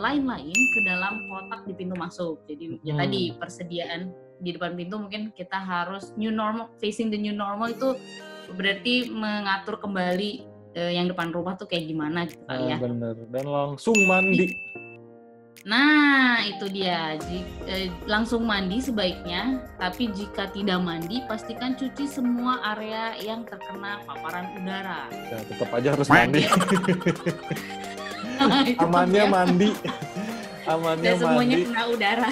lain-lain 0.00 0.58
uh, 0.58 0.70
ke 0.74 0.80
dalam 0.82 1.14
kotak 1.30 1.62
di 1.66 1.72
pintu 1.78 1.94
masuk. 1.94 2.42
Jadi 2.50 2.78
hmm. 2.78 2.82
ya 2.82 2.94
tadi 2.98 3.34
persediaan 3.38 4.10
di 4.40 4.50
depan 4.56 4.74
pintu 4.74 4.96
mungkin 4.98 5.30
kita 5.36 5.60
harus 5.60 6.10
new 6.16 6.32
normal 6.32 6.72
facing 6.80 7.12
the 7.12 7.18
new 7.20 7.36
normal 7.36 7.70
itu 7.70 7.94
berarti 8.56 9.12
mengatur 9.12 9.78
kembali 9.78 10.42
uh, 10.74 10.90
yang 10.90 11.06
depan 11.06 11.30
rumah 11.30 11.54
tuh 11.54 11.70
kayak 11.70 11.86
gimana 11.86 12.26
gitu 12.26 12.42
kali 12.48 12.74
ya. 12.74 12.76
Bener 12.82 13.14
dan 13.30 13.46
langsung 13.46 13.96
mandi. 14.10 14.50
Nah, 15.60 16.40
itu 16.40 16.72
dia. 16.72 17.20
Jika, 17.20 17.68
eh, 17.68 17.92
langsung 18.08 18.48
mandi 18.48 18.80
sebaiknya, 18.80 19.60
tapi 19.76 20.08
jika 20.08 20.48
tidak 20.48 20.80
mandi, 20.80 21.20
pastikan 21.28 21.76
cuci 21.76 22.08
semua 22.08 22.64
area 22.72 23.12
yang 23.20 23.44
terkena 23.44 24.00
paparan 24.08 24.56
udara. 24.56 25.12
Ya, 25.12 25.44
tetap 25.44 25.68
aja 25.76 25.92
harus 25.92 26.08
mandi. 26.08 26.48
amannya 28.80 29.24
mandi. 29.28 29.70
Amannya 30.68 31.02
Dan 31.02 31.16
semuanya 31.18 31.56
mandi. 31.56 31.66
kena 31.66 31.82
udara. 31.88 32.28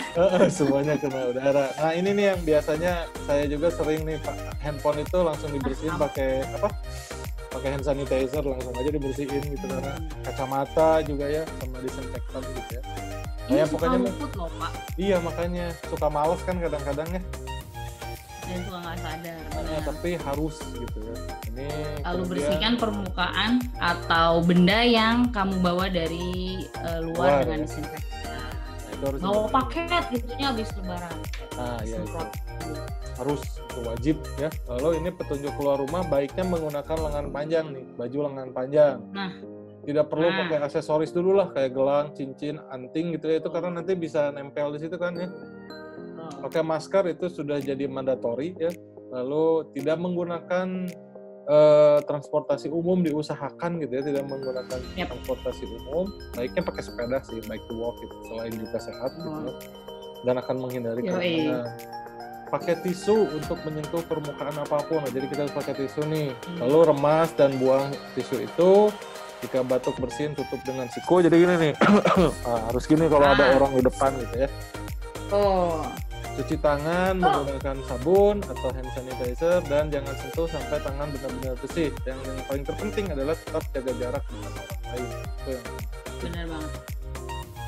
Semuanya 0.52 0.94
kena 1.00 1.20
udara. 1.32 1.64
Nah 1.80 1.92
ini 1.96 2.10
nih 2.14 2.24
yang 2.34 2.40
biasanya 2.44 2.92
saya 3.26 3.44
juga 3.48 3.68
sering 3.72 4.04
nih 4.04 4.18
pak. 4.22 4.36
Handphone 4.62 5.02
itu 5.02 5.18
langsung 5.20 5.50
dibersihin 5.50 5.96
pakai 5.96 6.44
apa? 6.56 6.68
Pakai 7.48 7.68
hand 7.74 7.84
sanitizer 7.84 8.44
langsung 8.44 8.76
aja 8.76 8.90
dibersihin 8.92 9.42
gitu 9.42 9.66
karena 9.66 9.96
kacamata 10.22 11.00
juga 11.02 11.26
ya 11.26 11.42
sama 11.58 11.80
disinfektan 11.80 12.42
gitu 12.44 12.70
ya. 12.76 12.82
Nah, 13.48 13.56
ya, 13.56 13.64
pokoknya 13.64 13.98
luput 14.04 14.32
loh 14.36 14.50
pak. 14.60 14.70
Iya 15.00 15.16
makanya. 15.24 15.66
Suka 15.88 16.06
males 16.12 16.40
kan 16.44 16.60
kadang-kadang 16.60 17.08
ya 17.16 17.22
dan 18.48 18.60
suka 18.64 18.78
nggak 18.80 18.98
sadar 19.04 19.38
ya, 19.68 19.80
tapi 19.84 20.10
harus 20.18 20.56
gitu 20.74 20.98
ya. 21.04 21.16
Ini 21.52 21.68
lalu 22.02 22.22
kemudian, 22.24 22.30
bersihkan 22.32 22.72
permukaan 22.80 23.50
atau 23.78 24.30
benda 24.42 24.80
yang 24.82 25.28
kamu 25.30 25.54
bawa 25.60 25.86
dari 25.92 26.64
uh, 26.82 27.00
luar, 27.04 27.44
luar 27.44 27.46
dengan 27.46 27.60
ya. 27.60 27.64
disinfektan. 27.68 28.26
Nah, 28.98 29.12
bawa 29.22 29.44
paket 29.46 30.04
gitu 30.10 30.30
ya 30.40 30.50
habis 30.50 30.68
lebaran. 30.74 31.16
Ah 31.54 31.78
iya 31.86 32.02
itu. 32.02 32.18
harus 33.18 33.42
itu 33.42 33.80
wajib 33.82 34.16
ya. 34.38 34.48
Lalu 34.70 35.02
ini 35.02 35.10
petunjuk 35.10 35.50
keluar 35.58 35.82
rumah 35.82 36.06
baiknya 36.06 36.46
menggunakan 36.46 36.98
lengan 37.02 37.26
panjang 37.34 37.66
nih 37.74 37.86
baju 37.98 38.18
lengan 38.30 38.48
panjang. 38.54 38.96
Nah. 39.10 39.32
Tidak 39.78 40.04
perlu 40.04 40.28
nah. 40.28 40.44
pakai 40.44 40.58
aksesoris 40.68 41.16
dulu 41.16 41.32
lah 41.32 41.48
kayak 41.48 41.72
gelang, 41.72 42.12
cincin, 42.12 42.60
anting 42.70 43.16
gitu 43.16 43.26
ya. 43.26 43.40
Itu 43.40 43.48
karena 43.50 43.80
nanti 43.80 43.96
bisa 43.98 44.30
nempel 44.30 44.70
di 44.76 44.84
situ 44.86 44.94
kan 45.00 45.16
ya 45.18 45.26
pakai 46.38 46.62
masker 46.62 47.04
itu 47.10 47.26
sudah 47.28 47.58
jadi 47.58 47.84
mandatori 47.90 48.54
ya. 48.56 48.70
Lalu 49.08 49.72
tidak 49.72 49.96
menggunakan 49.98 50.88
uh, 51.48 51.98
transportasi 52.04 52.68
umum 52.68 53.00
diusahakan 53.00 53.80
gitu 53.82 53.92
ya 53.98 54.02
tidak 54.04 54.24
menggunakan 54.28 54.78
yep. 54.94 55.10
transportasi 55.10 55.64
umum. 55.66 56.06
Baiknya 56.36 56.62
pakai 56.62 56.82
sepeda 56.84 57.18
sih 57.24 57.40
bike 57.48 57.64
to 57.66 57.74
walk 57.74 57.96
gitu 57.98 58.14
selain 58.30 58.52
juga 58.54 58.78
sehat 58.78 59.10
oh. 59.18 59.24
gitu 59.24 59.50
dan 60.26 60.34
akan 60.38 60.56
menghindari 60.60 61.00
kerumunan. 61.02 61.66
Pakai 62.48 62.80
tisu 62.80 63.28
untuk 63.36 63.60
menyentuh 63.60 64.00
permukaan 64.08 64.56
apa 64.56 64.80
pun. 64.88 65.04
Nah, 65.04 65.12
jadi 65.12 65.28
kita 65.28 65.40
harus 65.44 65.52
pakai 65.52 65.74
tisu 65.84 66.00
nih. 66.08 66.32
Hmm. 66.32 66.58
lalu 66.64 66.78
remas 66.94 67.28
dan 67.36 67.56
buang 67.60 67.92
tisu 68.16 68.44
itu. 68.44 68.72
Jika 69.38 69.62
batuk 69.62 69.94
bersin 70.02 70.34
tutup 70.34 70.58
dengan 70.66 70.90
siku. 70.90 71.22
Jadi 71.22 71.38
gini 71.38 71.54
nih 71.54 71.72
nah, 71.78 72.60
harus 72.72 72.84
gini 72.90 73.06
kalau 73.06 73.22
ah. 73.28 73.36
ada 73.36 73.54
orang 73.54 73.72
di 73.76 73.82
depan 73.84 74.10
gitu 74.18 74.34
ya. 74.44 74.48
Oh 75.28 75.86
cuci 76.38 76.54
tangan 76.62 77.18
oh. 77.18 77.42
menggunakan 77.42 77.76
sabun 77.90 78.38
atau 78.46 78.70
hand 78.70 78.90
sanitizer 78.94 79.58
dan 79.66 79.90
jangan 79.90 80.14
sentuh 80.14 80.46
sampai 80.46 80.78
tangan 80.86 81.10
benar-benar 81.10 81.58
bersih. 81.58 81.90
Yang, 82.06 82.18
yang 82.22 82.38
paling 82.46 82.64
terpenting 82.64 83.06
adalah 83.10 83.34
tetap 83.34 83.62
jaga 83.74 83.92
jarak 83.98 84.24
dengan 84.30 84.50
orang 84.54 84.82
lain. 84.86 85.06
Itu 85.10 85.50
yang 85.50 85.66
benar 86.22 86.44
banget. 86.46 86.72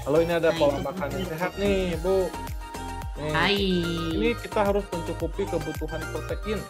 Kalau 0.01 0.19
ini 0.23 0.33
ada 0.33 0.51
nah, 0.51 0.57
pola 0.57 0.79
makan 0.81 1.09
yang 1.13 1.27
sehat 1.29 1.53
nih, 1.59 1.83
Bu. 1.99 2.17
Nih, 3.21 3.33
Hai. 3.37 3.59
Ini 4.17 4.29
kita 4.39 4.61
harus 4.65 4.87
mencukupi 4.89 5.43
kebutuhan 5.51 6.01
protein. 6.15 6.61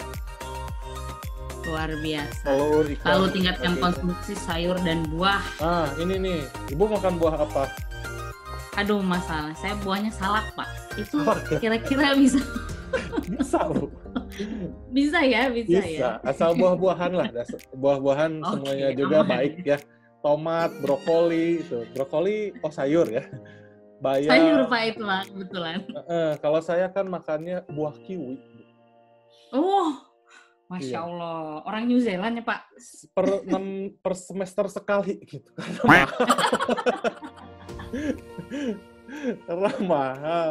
Luar 1.68 1.92
biasa. 2.00 2.42
Telur, 2.48 2.84
ikan, 2.90 3.06
Lalu 3.06 3.26
tingkatkan 3.36 3.72
konsumsi 3.78 4.32
sayur 4.34 4.74
dan 4.82 5.06
buah. 5.12 5.44
Nah, 5.62 5.86
ini 6.00 6.14
nih. 6.18 6.40
Ibu 6.74 6.84
makan 6.90 7.20
buah 7.20 7.44
apa? 7.44 7.89
Aduh, 8.78 9.02
masalah. 9.02 9.50
Saya 9.58 9.74
buahnya 9.82 10.14
salak, 10.14 10.46
Pak 10.54 10.80
itu 10.98 11.16
kira-kira 11.62 12.18
bisa 12.18 12.40
bisa 13.30 13.60
bisa 14.90 15.18
ya 15.22 15.46
bisa, 15.50 15.78
bisa. 15.78 15.86
ya 15.86 16.10
asal 16.26 16.56
buah-buahan 16.58 17.12
lah 17.14 17.28
buah-buahan 17.76 18.32
okay. 18.42 18.50
semuanya 18.50 18.88
juga 18.98 19.16
aman. 19.22 19.30
baik 19.30 19.54
ya 19.62 19.78
tomat 20.20 20.70
brokoli 20.82 21.62
itu 21.62 21.86
brokoli 21.94 22.50
oh 22.60 22.72
sayur 22.72 23.06
ya 23.06 23.24
bayam 24.02 24.30
sayur 24.32 24.60
pak 24.66 24.82
itu 24.90 25.02
lah 25.06 25.22
kebetulan 25.28 25.78
uh, 25.94 26.34
kalau 26.42 26.60
saya 26.60 26.90
kan 26.90 27.06
makannya 27.06 27.62
buah 27.70 27.94
kiwi 28.04 28.40
oh 29.54 30.10
Masya 30.70 30.86
iya. 30.86 31.02
Allah, 31.02 31.66
orang 31.66 31.82
New 31.90 31.98
Zealand 31.98 32.38
ya 32.38 32.46
Pak? 32.46 32.62
Per, 33.10 33.42
6, 33.42 34.06
per 34.06 34.14
semester 34.14 34.70
sekali 34.70 35.18
gitu. 35.26 35.50
karena 39.46 39.70
mahal. 39.84 40.50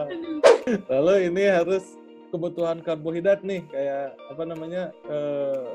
Lalu 0.87 1.31
ini 1.31 1.43
harus 1.47 1.95
kebutuhan 2.29 2.79
karbohidrat 2.85 3.41
nih 3.41 3.65
kayak 3.71 4.15
apa 4.29 4.43
namanya 4.45 4.83
eh, 5.09 5.65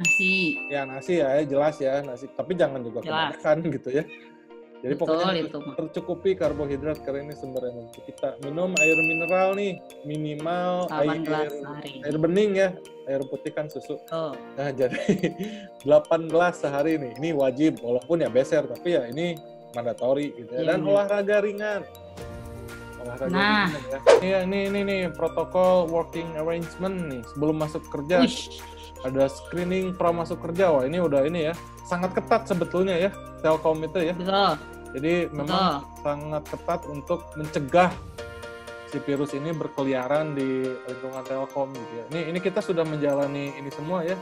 nasi. 0.00 0.58
Ya 0.70 0.82
nasi 0.88 1.20
ya, 1.20 1.28
ya 1.40 1.44
jelas 1.44 1.76
ya 1.78 2.02
nasi. 2.02 2.26
Tapi 2.32 2.56
jangan 2.56 2.82
juga 2.82 3.04
kebanyakan 3.04 3.56
gitu 3.70 3.90
ya. 3.90 4.04
Jadi 4.84 5.00
Betul, 5.00 5.16
pokoknya 5.16 5.32
itu. 5.48 5.58
tercukupi 5.80 6.30
karbohidrat 6.36 7.00
karena 7.08 7.24
ini 7.24 7.34
sumber 7.40 7.72
energi 7.72 8.04
kita. 8.04 8.36
Minum 8.44 8.76
air 8.76 8.98
mineral 9.00 9.56
nih 9.56 9.80
minimal 10.04 10.92
air 10.92 11.48
air 12.04 12.16
bening 12.20 12.52
ya. 12.52 12.68
Air 13.08 13.24
putih 13.24 13.48
kan 13.56 13.72
susu. 13.72 13.96
Oh. 14.12 14.36
Nah, 14.60 14.68
jadi 14.80 15.32
8 15.88 16.28
gelas 16.28 16.60
sehari 16.60 17.00
nih. 17.00 17.16
Ini 17.16 17.32
wajib 17.32 17.80
walaupun 17.80 18.24
ya 18.24 18.28
beser 18.28 18.68
tapi 18.68 18.92
ya 18.92 19.08
ini 19.08 19.40
mandatori 19.74 20.32
gitu 20.34 20.50
ya. 20.54 20.74
Dan 20.74 20.80
iya. 20.82 20.90
olahraga 20.90 21.36
ringan 21.42 21.82
olahraga 23.04 23.34
nah. 23.36 23.68
ya. 23.68 23.98
Iya, 24.24 24.38
ini 24.48 24.58
ini 24.72 24.80
nih 24.86 25.00
protokol 25.12 25.86
working 25.92 26.26
arrangement 26.40 26.96
nih 27.12 27.22
sebelum 27.34 27.60
masuk 27.60 27.84
kerja. 27.92 28.24
Uish. 28.24 28.62
Ada 29.04 29.28
screening 29.28 29.92
pra 29.92 30.08
masuk 30.10 30.40
kerja. 30.40 30.72
Wah, 30.72 30.88
ini 30.88 30.96
udah 30.96 31.28
ini 31.28 31.52
ya. 31.52 31.54
Sangat 31.84 32.16
ketat 32.16 32.48
sebetulnya 32.48 32.96
ya 32.96 33.10
Telkom 33.44 33.84
itu 33.84 34.00
ya. 34.00 34.14
Betul. 34.16 34.56
Jadi 34.96 35.14
memang 35.28 35.84
Betul. 35.84 36.00
sangat 36.00 36.42
ketat 36.48 36.80
untuk 36.88 37.20
mencegah 37.36 37.90
si 38.88 39.02
virus 39.02 39.34
ini 39.34 39.50
berkeliaran 39.50 40.32
di 40.32 40.64
lingkungan 40.64 41.24
Telkom 41.28 41.68
gitu 41.76 41.92
ya. 41.92 42.04
Ini 42.14 42.20
ini 42.32 42.38
kita 42.40 42.64
sudah 42.64 42.88
menjalani 42.88 43.52
ini 43.60 43.68
semua 43.68 44.00
ya. 44.00 44.16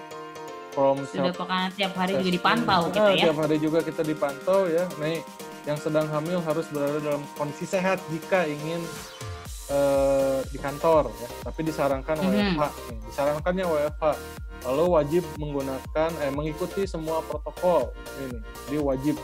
From 0.73 1.05
sudah 1.05 1.37
pokoknya 1.37 1.69
tiap 1.77 1.93
hari 2.01 2.17
juga 2.17 2.33
dipantau 2.33 2.81
gitu 2.89 3.11
ya. 3.13 3.25
Tiap 3.29 3.39
hari 3.45 3.57
juga 3.61 3.79
kita 3.85 4.03
dipantau 4.03 4.65
ya. 4.67 4.89
Nih 4.99 5.21
yang 5.63 5.79
sedang 5.79 6.11
hamil 6.11 6.43
harus 6.43 6.67
berada 6.71 6.99
dalam 6.99 7.23
kondisi 7.39 7.67
sehat 7.67 8.03
jika 8.11 8.47
ingin 8.47 8.83
uh, 9.71 10.43
di 10.51 10.59
kantor 10.59 11.11
ya. 11.23 11.29
Tapi 11.47 11.61
disarankan 11.63 12.17
mm 12.19 12.27
-hmm. 12.27 12.35
WFH 12.35 12.63
nih. 12.91 12.99
disarankannya 13.11 13.65
WFH 13.67 14.05
lalu 14.63 14.85
wajib 14.95 15.23
menggunakan 15.43 16.11
eh 16.23 16.31
mengikuti 16.31 16.87
semua 16.87 17.19
protokol 17.27 17.91
ini 18.23 18.39
jadi 18.67 18.79
wajib. 18.83 19.17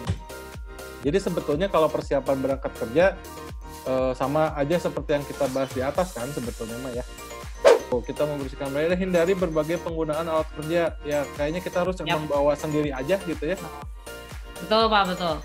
Jadi 1.07 1.19
sebetulnya 1.23 1.71
kalau 1.71 1.87
persiapan 1.87 2.43
berangkat 2.43 2.75
kerja 2.75 3.15
uh, 3.87 4.11
sama 4.19 4.51
aja 4.59 4.83
seperti 4.83 5.15
yang 5.15 5.25
kita 5.27 5.47
bahas 5.55 5.71
di 5.71 5.83
atas 5.83 6.11
kan 6.11 6.27
sebetulnya 6.35 6.75
mah 6.83 6.93
ya. 6.95 7.05
Oh, 7.89 8.05
kita 8.05 8.29
membersihkan 8.29 8.69
badan 8.69 9.01
hindari 9.01 9.33
berbagai 9.33 9.81
penggunaan 9.81 10.29
alat 10.29 10.45
kerja. 10.61 10.93
Ya 11.07 11.25
kayaknya 11.39 11.65
kita 11.65 11.87
harus 11.87 11.97
yep. 12.03 12.21
membawa 12.21 12.53
sendiri 12.53 12.93
aja 12.93 13.17
gitu 13.23 13.45
ya. 13.47 13.57
Betul 14.59 14.91
pak 14.91 15.03
betul 15.15 15.39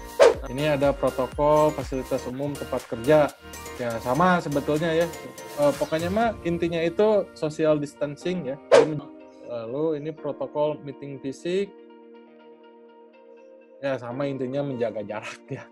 ini 0.52 0.68
ada 0.68 0.92
protokol 0.92 1.72
fasilitas 1.72 2.28
umum 2.28 2.52
tempat 2.52 2.84
kerja. 2.92 3.32
Ya 3.80 3.90
sama 4.04 4.44
sebetulnya 4.44 4.92
ya. 4.92 5.08
E, 5.60 5.64
pokoknya 5.80 6.10
mah 6.12 6.36
intinya 6.44 6.84
itu 6.84 7.28
social 7.32 7.80
distancing 7.80 8.52
ya. 8.52 8.58
Lalu 9.48 10.04
ini 10.04 10.12
protokol 10.12 10.82
meeting 10.84 11.22
fisik. 11.24 11.72
Ya 13.80 13.96
sama 14.00 14.28
intinya 14.28 14.64
menjaga 14.64 15.04
jarak 15.04 15.44
ya. 15.48 15.64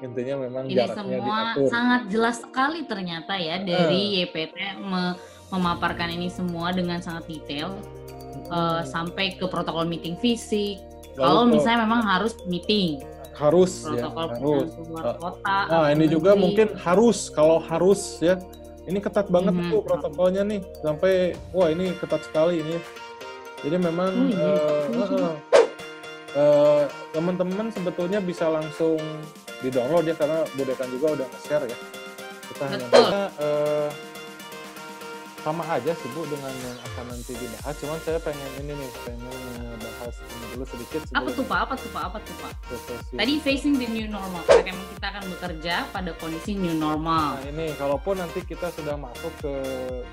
Intinya 0.00 0.46
memang 0.46 0.70
ini 0.70 0.78
jaraknya 0.78 1.18
semua 1.18 1.38
diatur. 1.52 1.68
sangat 1.68 2.02
jelas 2.08 2.36
sekali 2.40 2.80
ternyata 2.86 3.34
ya 3.34 3.60
dari 3.60 4.02
uh. 4.14 4.18
YPT 4.24 4.56
me 4.84 5.18
memaparkan 5.48 6.12
ini 6.12 6.28
semua 6.28 6.76
dengan 6.76 7.00
sangat 7.00 7.24
detail 7.24 7.72
uh, 8.52 8.84
sampai 8.84 9.40
ke 9.40 9.48
protokol 9.48 9.88
meeting 9.88 10.16
fisik. 10.20 10.76
Kalau 11.18 11.48
misalnya 11.48 11.82
memang 11.82 12.04
harus 12.04 12.36
meeting 12.46 13.02
harus 13.38 13.86
ya. 13.94 14.10
Harus. 14.10 14.68
kota, 15.22 15.56
nah 15.70 15.88
ini 15.94 16.10
juga 16.10 16.34
mungkin 16.34 16.74
harus 16.82 17.30
kalau 17.30 17.62
harus 17.62 18.18
ya. 18.18 18.36
Ini 18.88 19.04
ketat 19.04 19.28
banget 19.28 19.52
mm 19.52 19.60
-hmm. 19.68 19.72
tuh 19.72 19.80
protokolnya 19.84 20.42
nih 20.48 20.60
sampai 20.80 21.36
wah 21.52 21.68
ini 21.68 21.92
ketat 22.00 22.24
sekali 22.24 22.64
ini. 22.64 22.76
Jadi 23.60 23.76
memang 23.76 24.32
iya. 24.32 24.54
uh, 24.54 25.04
uh, 25.12 25.34
uh, 26.38 26.82
teman-teman 27.10 27.68
sebetulnya 27.74 28.22
bisa 28.22 28.46
langsung 28.48 28.96
di 29.58 29.68
download 29.68 30.06
ya 30.06 30.14
karena 30.14 30.46
Budekan 30.54 30.88
juga 30.94 31.06
udah 31.20 31.26
nge-share 31.26 31.66
ya. 31.66 31.78
Kita 32.48 32.64
hanya 32.64 32.86
uh, 33.36 33.88
sama 35.42 35.62
aja 35.70 35.92
sih 35.94 36.08
Bu 36.12 36.26
dengan 36.26 36.50
yang 36.50 36.78
akan 36.92 37.04
nanti 37.14 37.32
dibahas. 37.38 37.74
Cuman 37.78 37.98
saya 38.02 38.18
pengen 38.20 38.50
ini 38.62 38.72
nih, 38.74 38.90
pengen 39.06 39.22
bahas 39.78 40.14
ini 40.18 40.44
dulu 40.54 40.64
sedikit. 40.66 41.00
Apa 41.14 41.28
tuh 41.30 41.44
Pak? 41.46 41.58
Apa 41.64 41.74
tuh 41.78 41.90
Pak? 41.94 42.02
Apa 42.10 42.18
tuh 42.22 42.34
Pak? 42.42 42.52
Tadi 43.14 43.32
facing 43.40 43.74
the 43.78 43.86
new 43.86 44.06
normal, 44.10 44.42
karena 44.44 44.74
memang 44.74 44.86
kita 44.98 45.06
akan 45.14 45.24
bekerja 45.36 45.74
pada 45.94 46.10
kondisi 46.18 46.52
new 46.58 46.74
normal. 46.74 47.38
Nah 47.38 47.48
ini, 47.48 47.66
kalaupun 47.78 48.18
nanti 48.18 48.42
kita 48.42 48.70
sudah 48.74 48.98
masuk 48.98 49.32
ke 49.40 49.54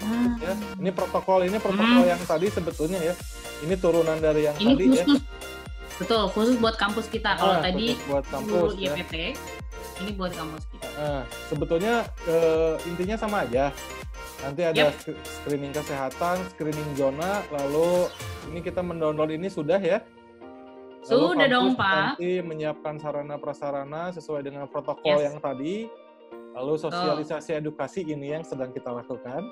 hmm. 0.05 0.29
ya, 0.39 0.53
ini 0.79 0.89
protokol 0.93 1.39
ini 1.43 1.57
protokol 1.57 2.05
hmm. 2.05 2.11
yang 2.13 2.21
tadi 2.23 2.47
sebetulnya 2.53 2.99
ya, 3.01 3.13
ini 3.65 3.73
turunan 3.75 4.17
dari 4.21 4.47
yang 4.47 4.55
ini 4.61 4.73
tadi 4.73 4.85
ya. 4.85 5.03
khusus, 5.05 5.21
ya. 5.21 5.33
Betul, 5.95 6.23
khusus 6.35 6.55
buat 6.59 6.75
kampus 6.75 7.07
kita. 7.07 7.39
Kalau 7.39 7.59
nah, 7.59 7.63
tadi 7.63 7.95
buat 8.07 8.25
kampus 8.27 8.75
ya. 8.75 8.93
YPT, 8.93 9.15
ini 10.03 10.11
buat 10.13 10.31
kampus 10.35 10.63
kita. 10.69 10.87
Nah, 10.99 11.23
sebetulnya 11.47 11.93
uh, 12.27 12.75
intinya 12.83 13.15
sama 13.15 13.47
aja 13.47 13.71
Nanti 14.45 14.61
ada 14.61 14.93
yep. 14.93 15.17
screening 15.25 15.73
kesehatan, 15.73 16.37
screening 16.53 16.91
zona, 16.93 17.41
lalu 17.49 18.05
ini 18.53 18.61
kita 18.61 18.85
mendownload 18.85 19.33
ini 19.33 19.49
sudah 19.49 19.81
ya? 19.81 20.05
Lalu 21.09 21.25
sudah 21.33 21.47
dong 21.49 21.67
Pak. 21.73 22.21
Nanti 22.21 22.45
menyiapkan 22.45 23.01
sarana 23.01 23.41
prasarana 23.41 24.13
sesuai 24.13 24.45
dengan 24.45 24.69
protokol 24.69 25.17
yes. 25.17 25.25
yang 25.33 25.37
tadi. 25.41 25.89
Lalu 26.53 26.73
sosialisasi 26.77 27.57
oh. 27.57 27.59
edukasi 27.59 28.05
ini 28.05 28.37
yang 28.37 28.45
sedang 28.45 28.69
kita 28.69 28.93
lakukan. 28.93 29.49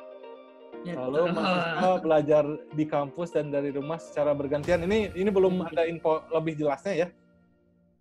Ya, 0.85 0.99
Lalu 0.99 1.31
mahasiswa 1.33 1.91
belajar 1.97 2.43
di 2.75 2.85
kampus 2.85 3.33
dan 3.33 3.49
dari 3.49 3.73
rumah 3.73 3.97
secara 3.97 4.37
bergantian. 4.37 4.85
Ini 4.85 5.17
ini 5.17 5.29
belum 5.33 5.73
ada 5.73 5.89
info 5.89 6.21
lebih 6.29 6.53
jelasnya 6.59 6.93
ya 6.93 7.07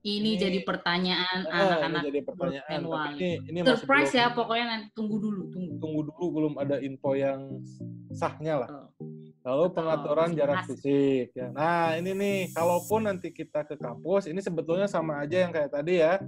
ini, 0.03 0.35
ini 0.35 0.41
jadi 0.41 0.59
pertanyaan 0.67 1.39
eh, 1.47 1.55
anak-anak 1.55 2.03
jadi 2.11 2.21
pertanyaan 2.27 2.81
ini, 3.15 3.31
ini 3.47 3.59
surprise 3.63 4.11
ya 4.11 4.35
pokoknya 4.35 4.67
nanti 4.67 4.89
tunggu 4.99 5.17
dulu 5.23 5.47
tunggu. 5.55 5.79
tunggu 5.79 6.01
dulu 6.11 6.25
belum 6.35 6.55
ada 6.59 6.83
info 6.83 7.15
yang 7.15 7.63
sahnya 8.11 8.67
lah. 8.67 8.71
Lalu 9.43 9.75
pengaturan 9.75 10.35
jarak 10.35 10.67
fisik 10.67 11.35
ya. 11.35 11.51
Nah 11.55 11.95
ini 11.99 12.15
nih 12.15 12.37
kalaupun 12.51 13.07
nanti 13.07 13.31
kita 13.31 13.63
ke 13.63 13.79
kampus 13.79 14.27
ini 14.27 14.43
sebetulnya 14.43 14.91
sama 14.91 15.23
aja 15.23 15.47
yang 15.47 15.55
kayak 15.55 15.71
tadi 15.71 16.03
ya. 16.03 16.19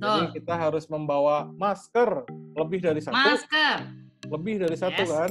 Jadi 0.00 0.40
kita 0.40 0.56
harus 0.56 0.88
membawa 0.88 1.52
masker 1.52 2.24
lebih 2.56 2.80
dari 2.80 3.04
satu. 3.04 3.12
Masker. 3.12 3.76
Lebih 4.24 4.54
dari 4.64 4.76
satu 4.76 5.04
yes. 5.04 5.12
kan 5.12 5.30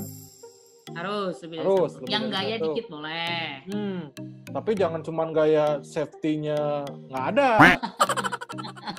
harus 0.97 1.35
lebih 1.45 1.57
harus 1.61 1.91
yang 2.09 2.25
gaya 2.29 2.55
satu. 2.57 2.65
dikit 2.71 2.85
boleh 2.89 3.65
hmm 3.69 4.01
tapi 4.49 4.71
jangan 4.73 5.01
cuma 5.05 5.29
gaya 5.29 5.77
safety-nya 5.85 6.81
nggak 7.09 7.25
ada. 7.37 7.49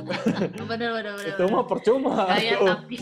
bener, 0.06 0.62
bener, 0.62 0.90
bener, 0.94 1.26
itu 1.26 1.42
mah 1.50 1.64
percuma. 1.66 2.30
Gaya 2.30 2.54
tuh. 2.54 2.68
tapi 2.70 2.96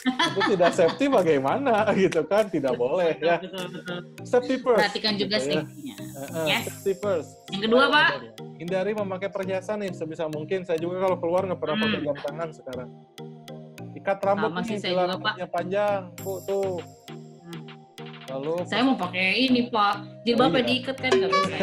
itu 0.00 0.40
tidak 0.56 0.72
safety 0.72 1.12
bagaimana 1.12 1.92
gitu 1.92 2.24
kan 2.24 2.48
tidak 2.48 2.72
boleh 2.72 3.20
ya 3.20 3.36
betul, 3.36 3.68
betul. 3.68 3.98
safety 4.24 4.56
first 4.56 4.80
perhatikan 4.80 5.14
juga 5.20 5.36
gitu, 5.36 5.52
ya. 5.52 5.60
safety-nya 5.60 5.96
uh, 6.16 6.46
yes. 6.48 6.62
safety 6.72 6.92
first 6.96 7.30
yang 7.52 7.62
kedua 7.68 7.84
pak 7.92 8.10
hindari 8.56 8.92
memakai 8.96 9.28
perhiasan 9.28 9.84
nih 9.84 9.92
sebisa 9.92 10.24
mungkin 10.32 10.64
saya 10.64 10.80
juga 10.80 11.04
kalau 11.04 11.20
keluar 11.20 11.44
nggak 11.44 11.60
pernah 11.60 11.76
hmm. 11.76 11.84
pakai 11.84 12.00
jam 12.00 12.16
tangan 12.16 12.48
sekarang 12.48 12.88
ikat 14.00 14.18
rambut 14.24 14.50
Sama 14.56 14.60
nih 14.64 14.78
bila 14.80 15.46
panjang 15.52 16.00
bu 16.16 16.32
tuh 16.48 16.80
Lalu 18.30 18.54
saya 18.62 18.82
mau 18.86 18.94
pakai 18.94 19.50
ini 19.50 19.66
Pak. 19.66 20.22
Jilbab 20.22 20.54
oh, 20.54 20.60
iya. 20.60 20.62
diikat 20.62 20.96
kan 21.00 21.10
nggak 21.10 21.30
bisa. 21.34 21.58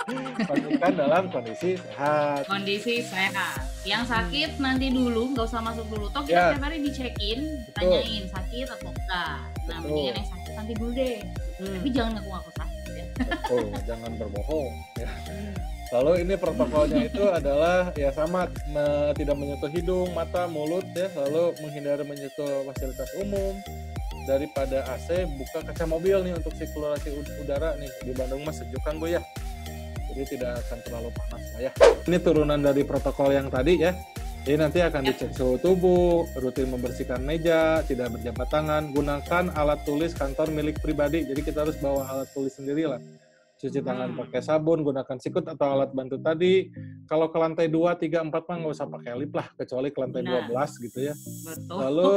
kan 0.82 0.92
dalam 0.96 1.24
kondisi 1.28 1.70
sehat. 1.76 2.42
Kondisi 2.48 2.94
sehat. 3.04 3.60
Yang 3.84 4.02
sakit 4.08 4.50
nanti 4.62 4.88
dulu, 4.88 5.36
nggak 5.36 5.44
usah 5.44 5.60
masuk 5.60 5.86
dulu. 5.92 6.08
Toh 6.14 6.24
kita 6.24 6.40
ya. 6.40 6.48
tiap 6.56 6.62
hari 6.64 6.78
dicekin, 6.80 7.40
tanyain 7.76 8.24
sakit 8.32 8.66
atau 8.72 8.88
enggak. 8.88 9.36
Nah, 9.68 9.78
mendingan 9.84 10.14
yang 10.16 10.28
sakit 10.32 10.52
nanti 10.56 10.72
dulu 10.78 10.90
deh. 10.96 11.18
Hmm. 11.58 11.74
Tapi 11.76 11.88
jangan 11.92 12.10
ngaku-ngaku 12.16 12.50
sakit 12.56 12.82
ya. 12.88 13.04
Betul, 13.18 13.64
jangan 13.90 14.10
berbohong. 14.16 14.74
Ya. 14.96 15.10
Lalu 15.88 16.12
ini 16.20 16.34
protokolnya 16.36 17.00
itu 17.08 17.24
adalah 17.32 17.96
ya 17.96 18.12
sama 18.12 18.44
me, 18.68 19.16
tidak 19.16 19.36
menyentuh 19.40 19.72
hidung, 19.72 20.12
mata, 20.12 20.44
mulut 20.44 20.84
ya, 20.92 21.08
lalu 21.16 21.56
menghindari 21.64 22.04
menyentuh 22.04 22.68
fasilitas 22.68 23.08
umum, 23.16 23.56
daripada 24.28 24.84
AC 24.92 25.24
buka 25.40 25.64
kaca 25.64 25.88
mobil 25.88 26.20
nih 26.20 26.36
untuk 26.36 26.52
sirkulasi 26.52 27.16
udara 27.40 27.72
nih. 27.80 27.88
Di 28.04 28.12
Bandung 28.12 28.44
mas 28.44 28.60
sejuk 28.60 28.84
kan 28.84 29.00
bu 29.00 29.08
ya? 29.08 29.24
Jadi 30.12 30.36
tidak 30.36 30.60
akan 30.68 30.78
terlalu 30.84 31.08
panas 31.16 31.44
lah 31.56 31.60
ya. 31.64 31.72
Ini 32.04 32.18
turunan 32.20 32.60
dari 32.60 32.84
protokol 32.84 33.32
yang 33.32 33.48
tadi 33.48 33.80
ya. 33.80 33.96
Jadi 34.44 34.56
nanti 34.60 34.78
akan 34.80 35.02
dicek 35.08 35.32
suhu 35.32 35.56
tubuh 35.60 36.24
rutin 36.40 36.68
membersihkan 36.72 37.20
meja 37.20 37.84
tidak 37.84 38.16
berjabat 38.16 38.48
tangan 38.48 38.92
gunakan 38.92 39.44
alat 39.56 39.80
tulis 39.88 40.12
kantor 40.12 40.52
milik 40.52 40.76
pribadi. 40.84 41.24
Jadi 41.24 41.40
kita 41.40 41.64
harus 41.64 41.80
bawa 41.80 42.04
alat 42.04 42.28
tulis 42.36 42.52
sendiri 42.52 42.84
lah 42.84 43.00
cuci 43.58 43.82
tangan 43.82 44.14
hmm. 44.14 44.18
pakai 44.22 44.40
sabun, 44.40 44.86
gunakan 44.86 45.18
sikut 45.18 45.42
atau 45.42 45.66
alat 45.74 45.90
bantu 45.90 46.22
tadi. 46.22 46.70
Kalau 47.10 47.26
ke 47.26 47.38
lantai 47.42 47.66
2, 47.66 47.74
3, 47.74 48.30
4 48.30 48.30
mah 48.30 48.56
nggak 48.62 48.74
usah 48.78 48.86
pakai 48.86 49.12
lip 49.18 49.34
lah, 49.34 49.50
kecuali 49.58 49.90
ke 49.90 49.98
lantai 49.98 50.22
nah, 50.22 50.46
12 50.46 50.84
gitu 50.86 50.98
ya. 51.02 51.14
Betul. 51.18 51.78
Lalu 51.82 52.14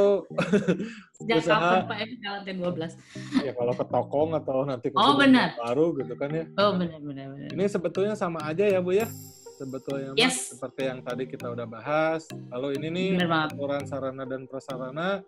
Sejak 1.18 1.36
usaha, 1.42 1.58
kapan 1.58 1.82
Pak 1.90 1.98
ke 2.06 2.28
lantai 2.30 2.54
12? 2.54 3.42
ya 3.42 3.52
kalau 3.58 3.74
ke 3.74 3.84
tokong 3.90 4.30
atau 4.38 4.58
nanti 4.62 4.86
ke 4.94 4.96
oh, 4.96 5.18
benar. 5.18 5.58
baru 5.58 5.86
gitu 5.98 6.14
kan 6.14 6.30
ya. 6.30 6.44
Oh 6.62 6.78
benar, 6.78 7.00
benar, 7.02 7.26
benar. 7.34 7.50
Ini 7.50 7.64
sebetulnya 7.66 8.14
sama 8.14 8.38
aja 8.46 8.62
ya 8.62 8.78
Bu 8.78 8.94
ya? 8.94 9.10
Sebetulnya 9.58 10.14
yes. 10.14 10.54
seperti 10.54 10.90
yang 10.90 11.02
tadi 11.02 11.26
kita 11.26 11.50
udah 11.50 11.66
bahas. 11.66 12.30
Lalu 12.54 12.78
ini 12.78 12.88
nih 13.18 13.26
aturan 13.26 13.82
sarana 13.82 14.22
dan 14.22 14.46
prasarana 14.46 15.22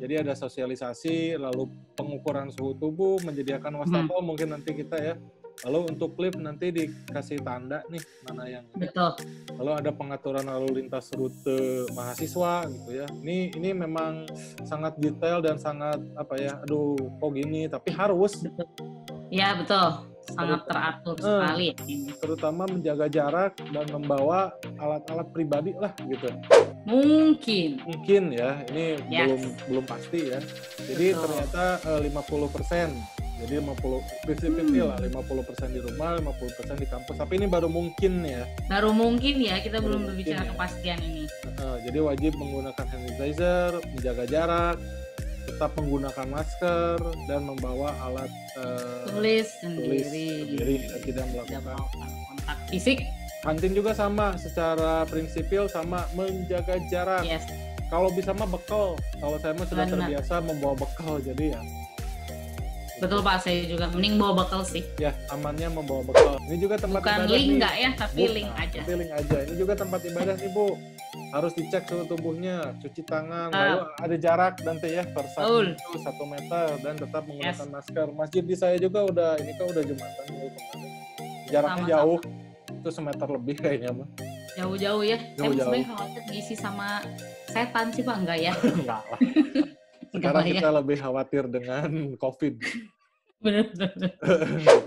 jadi 0.00 0.24
ada 0.24 0.32
sosialisasi, 0.32 1.36
lalu 1.36 1.68
pengukuran 1.92 2.48
suhu 2.48 2.72
tubuh, 2.72 3.20
menyediakan 3.20 3.84
wastafel 3.84 4.24
hmm. 4.24 4.26
mungkin 4.32 4.48
nanti 4.56 4.72
kita 4.72 4.96
ya. 4.96 5.14
Lalu 5.60 5.92
untuk 5.92 6.16
klip 6.16 6.40
nanti 6.40 6.72
dikasih 6.72 7.44
tanda 7.44 7.84
nih 7.92 8.00
mana 8.24 8.48
yang 8.48 8.64
betul. 8.72 9.12
Lalu 9.60 9.70
ada 9.76 9.92
pengaturan 9.92 10.48
lalu 10.48 10.80
lintas 10.80 11.12
rute 11.12 11.84
mahasiswa 11.92 12.64
gitu 12.64 12.90
ya. 12.96 13.06
Ini 13.20 13.60
ini 13.60 13.76
memang 13.76 14.24
sangat 14.64 14.96
detail 14.96 15.44
dan 15.44 15.60
sangat 15.60 16.00
apa 16.16 16.40
ya? 16.40 16.56
Aduh, 16.64 16.96
kok 16.96 17.30
gini? 17.36 17.68
Tapi 17.68 17.92
harus. 17.92 18.40
Iya 19.28 19.60
betul 19.60 20.10
sangat 20.28 20.60
teratur 20.68 21.16
eh, 21.18 21.24
sekali 21.24 21.66
ini. 21.88 22.12
Terutama 22.18 22.62
menjaga 22.68 23.06
jarak 23.08 23.52
dan 23.72 23.86
membawa 23.90 24.52
alat-alat 24.78 25.28
pribadi 25.32 25.72
lah 25.76 25.92
gitu. 26.04 26.28
Mungkin. 26.84 27.84
Mungkin 27.84 28.22
ya, 28.32 28.64
ini 28.72 29.00
yes. 29.08 29.26
belum 29.28 29.42
belum 29.68 29.84
pasti 29.84 30.20
ya. 30.32 30.40
Jadi 30.88 31.06
Betul. 31.12 31.22
ternyata 31.26 31.64
uh, 31.86 32.00
50 32.02 32.54
persen. 32.54 32.88
Jadi 33.40 33.56
50 33.56 34.28
50 34.28 34.68
hmm. 34.68 34.84
lah, 34.84 34.98
50 35.00 35.48
persen 35.48 35.68
di 35.72 35.80
rumah, 35.80 36.20
50 36.20 36.56
persen 36.60 36.76
di 36.76 36.84
kampus. 36.84 37.16
Tapi 37.16 37.40
ini 37.40 37.48
baru 37.48 37.72
mungkin 37.72 38.20
ya. 38.28 38.44
Baru 38.68 38.92
mungkin 38.92 39.40
ya, 39.40 39.56
kita 39.64 39.80
baru 39.80 39.96
belum 39.96 40.02
berbicara 40.12 40.44
ya. 40.44 40.48
kepastian 40.52 40.98
ini. 41.00 41.24
Uh, 41.56 41.80
jadi 41.80 42.04
wajib 42.04 42.36
menggunakan 42.36 42.84
hand 42.84 43.00
sanitizer, 43.08 43.80
menjaga 43.96 44.24
jarak, 44.28 44.76
tetap 45.60 45.76
menggunakan 45.76 46.24
masker 46.32 46.96
dan 47.28 47.44
membawa 47.44 47.92
alat 48.00 48.32
uh, 48.56 49.04
tulis 49.12 49.44
sendiri, 49.60 49.84
tulis 49.84 50.06
sendiri 50.08 50.76
tidak 51.04 51.28
melakukan 51.36 51.60
kontak 52.32 52.58
fisik. 52.72 53.04
Hunting 53.44 53.76
juga 53.76 53.92
sama, 53.92 54.40
secara 54.40 55.04
prinsipil 55.04 55.68
sama 55.68 56.08
menjaga 56.16 56.80
jarak. 56.88 57.28
Yes. 57.28 57.44
Kalau 57.92 58.08
bisa 58.08 58.32
mah 58.32 58.48
bekal. 58.48 58.96
Kalau 59.20 59.36
saya 59.36 59.52
mah 59.52 59.68
sudah 59.68 59.84
Benar. 59.84 59.96
terbiasa 60.00 60.34
membawa 60.40 60.74
bekal, 60.80 61.20
jadi 61.20 61.52
ya 61.52 61.60
Betul 63.04 63.20
Pak, 63.20 63.36
saya 63.44 63.60
juga 63.68 63.92
mending 63.92 64.16
bawa 64.16 64.44
bekal 64.44 64.64
sih. 64.64 64.84
Ya, 64.96 65.12
amannya 65.28 65.68
membawa 65.68 66.08
bekal. 66.08 66.40
Ini 66.48 66.56
juga 66.56 66.80
tempat 66.80 67.04
Bukan 67.04 67.16
ibadah 67.20 67.32
link 67.36 67.48
enggak 67.60 67.74
ya, 67.76 67.90
tapi 68.00 68.16
Bukan, 68.24 68.32
link 68.32 68.50
aja. 68.56 68.80
Tapi 68.80 68.92
link 68.96 69.12
aja. 69.12 69.38
Ini 69.44 69.54
juga 69.60 69.72
tempat 69.76 70.00
ibadah 70.08 70.34
nih 70.40 70.50
Bu. 70.56 70.66
Harus 71.34 71.52
dicek 71.58 71.90
suhu 71.90 72.06
tubuhnya, 72.06 72.74
cuci 72.78 73.02
tangan, 73.02 73.50
uh. 73.50 73.58
lalu 73.58 73.78
ada 73.98 74.16
jarak 74.18 74.54
nanti 74.62 74.94
ya 74.94 75.02
per 75.10 75.26
satu, 75.30 75.66
itu, 75.66 75.98
satu 75.98 76.22
meter 76.22 76.78
dan 76.86 76.94
tetap 76.94 77.26
menggunakan 77.26 77.66
yes. 77.66 77.74
masker. 77.74 78.06
Masjid 78.14 78.42
di 78.46 78.54
saya 78.54 78.76
juga 78.78 79.06
udah 79.10 79.30
ini 79.42 79.52
kan 79.58 79.66
udah 79.70 79.82
jumatan 79.82 80.24
ya 80.30 80.50
Jaraknya 81.50 81.82
sama, 81.82 81.90
jauh, 81.90 82.18
itu 82.70 82.88
semeter 82.94 83.28
lebih 83.28 83.56
kayaknya 83.58 83.90
mah. 83.90 84.08
Jauh-jauh 84.54 85.02
ya. 85.02 85.18
Jauh, 85.34 85.50
saya 85.54 85.62
sebenarnya 85.66 85.86
khawatir 85.94 86.22
diisi 86.30 86.54
sama 86.54 86.88
setan 87.50 87.86
sih 87.90 88.02
Pak, 88.06 88.16
enggak 88.22 88.38
ya? 88.38 88.52
enggak 88.78 89.02
lah. 89.02 89.20
Sekarang 90.14 90.42
kita 90.46 90.70
lebih 90.74 90.96
khawatir 90.98 91.44
dengan 91.46 92.18
COVID. 92.18 92.54
Benar. 93.40 93.72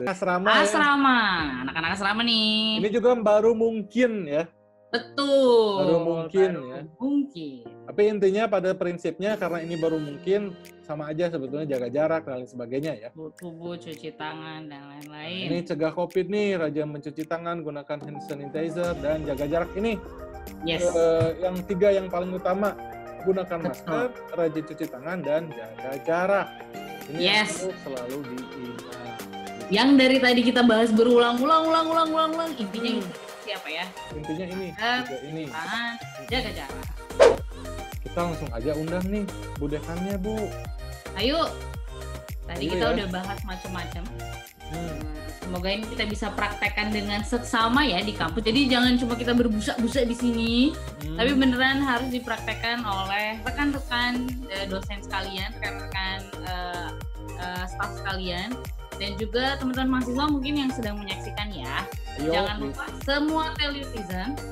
asrama. 0.05 0.61
Asrama. 0.61 1.17
Ya. 1.17 1.65
Anak-anak 1.65 1.89
asrama 1.97 2.21
nih. 2.21 2.85
Ini 2.85 2.89
juga 2.93 3.17
baru 3.17 3.57
mungkin 3.57 4.29
ya. 4.29 4.45
Betul. 4.93 5.73
Baru 5.81 5.97
mungkin 6.05 6.49
baru 6.53 6.69
ya. 6.69 6.81
Mungkin. 7.01 7.65
Tapi 7.89 8.01
intinya 8.05 8.43
pada 8.45 8.77
prinsipnya 8.77 9.33
karena 9.41 9.65
ini 9.65 9.73
baru 9.73 9.97
mungkin 9.97 10.53
sama 10.85 11.09
aja 11.09 11.33
sebetulnya 11.33 11.65
jaga 11.65 11.89
jarak 11.89 12.21
dan 12.29 12.45
lain 12.45 12.49
sebagainya 12.49 12.93
ya. 13.01 13.09
Tubuh, 13.11 13.73
cuci 13.73 14.13
tangan 14.13 14.69
dan 14.69 14.85
lain-lain. 14.85 15.49
Ini 15.49 15.57
cegah 15.65 15.97
COVID 15.97 16.29
nih, 16.29 16.61
rajin 16.61 16.93
mencuci 16.93 17.25
tangan, 17.25 17.65
gunakan 17.65 17.97
hand 18.05 18.21
sanitizer 18.29 18.93
dan 19.01 19.25
jaga 19.25 19.49
jarak 19.49 19.71
ini. 19.73 19.97
Yes. 20.61 20.85
Uh, 20.93 21.33
yang 21.41 21.57
tiga 21.65 21.89
yang 21.89 22.05
paling 22.05 22.29
utama 22.29 22.77
gunakan 23.25 23.59
masker, 23.65 24.13
rajin 24.37 24.63
cuci 24.69 24.85
tangan 24.93 25.17
dan 25.25 25.49
jaga 25.49 25.91
jarak. 26.05 26.47
Ini 27.09 27.17
yes. 27.17 27.65
selalu 27.81 28.21
diingat. 28.29 29.17
Yang 29.73 29.89
dari 29.97 30.17
tadi 30.21 30.41
kita 30.45 30.61
bahas 30.61 30.93
berulang-ulang, 30.93 31.65
ulang-ulang, 31.65 32.09
ulang-ulang, 32.13 32.51
intinya 32.61 33.01
hmm. 33.01 33.32
Siapa 33.43 33.67
ya? 33.67 33.85
Intinya 34.15 34.45
ini. 34.47 34.67
Jaga 34.73 35.17
ini. 35.27 35.43
Tangan, 35.51 35.93
jaga 36.31 36.49
jarak. 36.55 36.87
Kita 37.99 38.19
langsung 38.23 38.49
aja 38.55 38.71
undang 38.79 39.05
nih 39.11 39.23
budekannya 39.59 40.15
bu. 40.17 40.47
Ayo. 41.19 41.51
Tadi 42.47 42.65
Ayo 42.67 42.71
kita 42.75 42.85
ya. 42.87 42.93
udah 42.95 43.07
bahas 43.11 43.39
macam-macam. 43.43 44.03
Hmm 44.71 45.23
Semoga 45.43 45.69
ini 45.69 45.85
kita 45.85 46.07
bisa 46.07 46.31
praktekkan 46.31 46.95
dengan 46.95 47.19
seksama 47.21 47.83
ya 47.83 47.99
di 47.99 48.15
kampus. 48.15 48.47
Jadi 48.47 48.71
jangan 48.71 48.95
cuma 48.95 49.19
kita 49.19 49.35
berbusa-busa 49.35 50.07
di 50.07 50.15
sini, 50.15 50.53
hmm. 50.71 51.19
tapi 51.19 51.35
beneran 51.35 51.83
harus 51.83 52.07
dipraktekkan 52.09 52.79
oleh 52.81 53.43
rekan-rekan 53.43 54.23
uh, 54.47 54.65
dosen 54.71 55.03
sekalian, 55.03 55.51
rekan-rekan 55.59 56.19
uh, 57.39 57.63
uh, 57.63 57.65
staf 57.69 57.91
sekalian, 58.01 58.51
dan 58.97 59.11
juga 59.17 59.57
teman-teman 59.57 59.99
mahasiswa 59.99 60.25
mungkin 60.29 60.53
yang 60.57 60.71
sedang 60.73 60.95
menyaksikan 60.99 61.49
ya. 61.53 61.75
Yo, 62.21 62.29
jangan 62.29 62.57
lupa 62.61 62.85
semua 63.01 63.45
televisi 63.57 63.99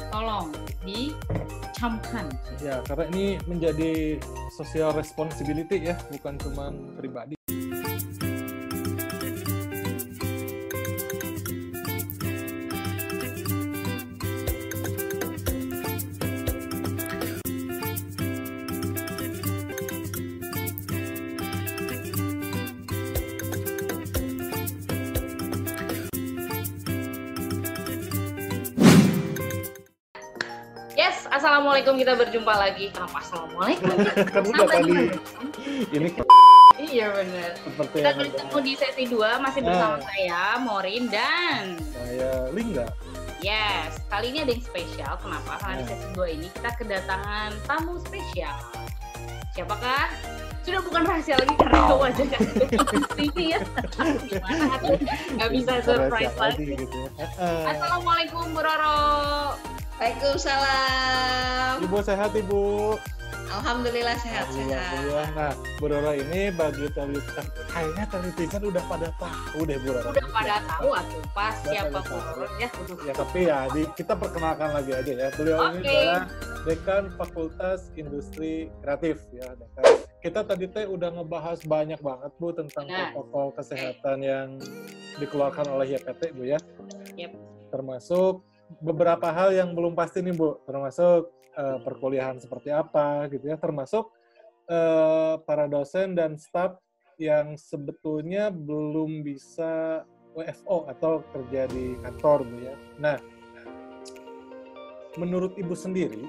tolong 0.10 0.50
dicamkan. 0.82 2.26
Ya, 2.62 2.82
karena 2.90 3.06
ini 3.14 3.26
menjadi 3.46 4.18
social 4.58 4.94
responsibility 4.98 5.90
ya, 5.90 5.96
bukan 6.10 6.38
cuma 6.42 6.74
pribadi. 6.98 7.38
Assalamualaikum 31.62 31.94
kita 32.02 32.14
berjumpa 32.18 32.54
lagi. 32.58 32.86
Kenapa 32.90 33.22
Assalamualaikum? 33.22 33.94
kan 34.34 34.42
udah 34.50 34.66
tadi. 34.66 34.92
Ini 35.94 36.10
Iya 36.82 37.06
benar. 37.14 37.52
Kita 37.86 38.10
bertemu 38.18 38.58
di 38.66 38.74
sesi 38.74 39.04
2 39.06 39.46
masih 39.46 39.62
bersama 39.62 40.02
nah. 40.02 40.10
saya 40.10 40.42
Morin 40.58 41.06
dan 41.14 41.78
saya 41.94 42.50
Lingga. 42.50 42.90
Yes, 43.46 44.02
kali 44.10 44.34
ini 44.34 44.42
ada 44.42 44.58
yang 44.58 44.66
spesial. 44.66 45.14
Kenapa? 45.22 45.62
Karena 45.62 45.74
nah. 45.78 45.78
di 45.78 45.86
sesi 45.86 46.08
2 46.18 46.34
ini 46.34 46.48
kita 46.50 46.70
kedatangan 46.82 47.50
tamu 47.70 48.02
spesial. 48.10 48.58
siapakah 49.54 50.10
sudah 50.66 50.82
bukan 50.82 51.06
rahasia 51.06 51.38
lagi 51.38 51.54
karena 51.62 51.94
wajahnya 51.94 52.40
ini 53.30 53.54
ya 53.54 53.62
gimana 54.02 54.66
nggak 55.38 55.50
bisa 55.54 55.74
surprise 55.86 56.38
lagi 56.42 56.74
gitu. 56.74 57.06
Ya. 57.22 57.30
Assalamualaikum 57.70 58.50
Bu 58.50 58.66
Roro 58.66 58.98
Waalaikumsalam 60.02 61.86
Ibu 61.86 61.98
sehat 62.02 62.34
Ibu 62.34 62.98
Alhamdulillah 63.52 64.18
sehat-sehat. 64.18 65.12
Nah, 65.36 65.54
Bu 65.76 65.92
Roro 65.92 66.16
ini 66.16 66.50
bagi 66.56 66.88
telitikan, 66.96 67.44
kayaknya 67.70 68.08
telitikan 68.08 68.64
udah 68.64 68.80
pada 68.88 69.12
tahu 69.20 69.68
deh 69.68 69.76
Bu 69.78 69.92
Roro. 69.94 70.10
Udah 70.10 70.28
pada 70.32 70.56
tahu 70.66 70.90
atuh 70.96 71.22
pas 71.38 71.54
siapa 71.68 72.00
Bu 72.02 72.18
Roro 72.18 72.48
ya. 72.58 72.72
Ya 73.06 73.14
tapi 73.14 73.46
ya 73.46 73.70
di, 73.70 73.86
kita 73.94 74.18
perkenalkan 74.18 74.74
lagi 74.74 74.96
aja 74.98 75.12
ya. 75.12 75.28
Beliau 75.38 75.70
okay. 75.70 75.78
ini 75.78 75.86
adalah 75.86 76.24
Dekan 76.66 77.04
Fakultas 77.20 77.94
Industri 77.94 78.74
Kreatif 78.82 79.22
ya, 79.36 79.54
Dekan. 79.54 79.86
Kita 80.24 80.42
tadi 80.48 80.66
teh 80.66 80.90
udah 80.90 81.14
ngebahas 81.14 81.62
banyak 81.68 82.02
banget 82.02 82.32
Bu 82.42 82.56
tentang 82.58 82.90
nah. 82.90 83.14
protokol 83.14 83.54
kesehatan 83.54 84.18
yang 84.26 84.58
dikeluarkan 85.22 85.70
oleh 85.70 85.94
YPT 85.94 86.34
Bu 86.34 86.50
ya. 86.50 86.58
Yep. 87.20 87.38
Termasuk 87.70 88.51
beberapa 88.80 89.28
hal 89.34 89.52
yang 89.52 89.76
belum 89.76 89.98
pasti 89.98 90.24
nih 90.24 90.32
Bu, 90.32 90.64
termasuk 90.64 91.34
uh, 91.58 91.78
perkuliahan 91.84 92.40
seperti 92.40 92.72
apa 92.72 93.28
gitu 93.28 93.52
ya, 93.52 93.58
termasuk 93.60 94.08
uh, 94.72 95.42
para 95.44 95.68
dosen 95.68 96.16
dan 96.16 96.40
staf 96.40 96.80
yang 97.20 97.60
sebetulnya 97.60 98.50
belum 98.50 99.22
bisa 99.22 100.06
WFO 100.32 100.88
atau 100.88 101.22
kerja 101.36 101.68
di 101.68 102.00
kantor 102.00 102.48
bu 102.48 102.58
ya. 102.64 102.76
Nah, 102.98 103.18
menurut 105.20 105.54
ibu 105.60 105.76
sendiri, 105.76 106.24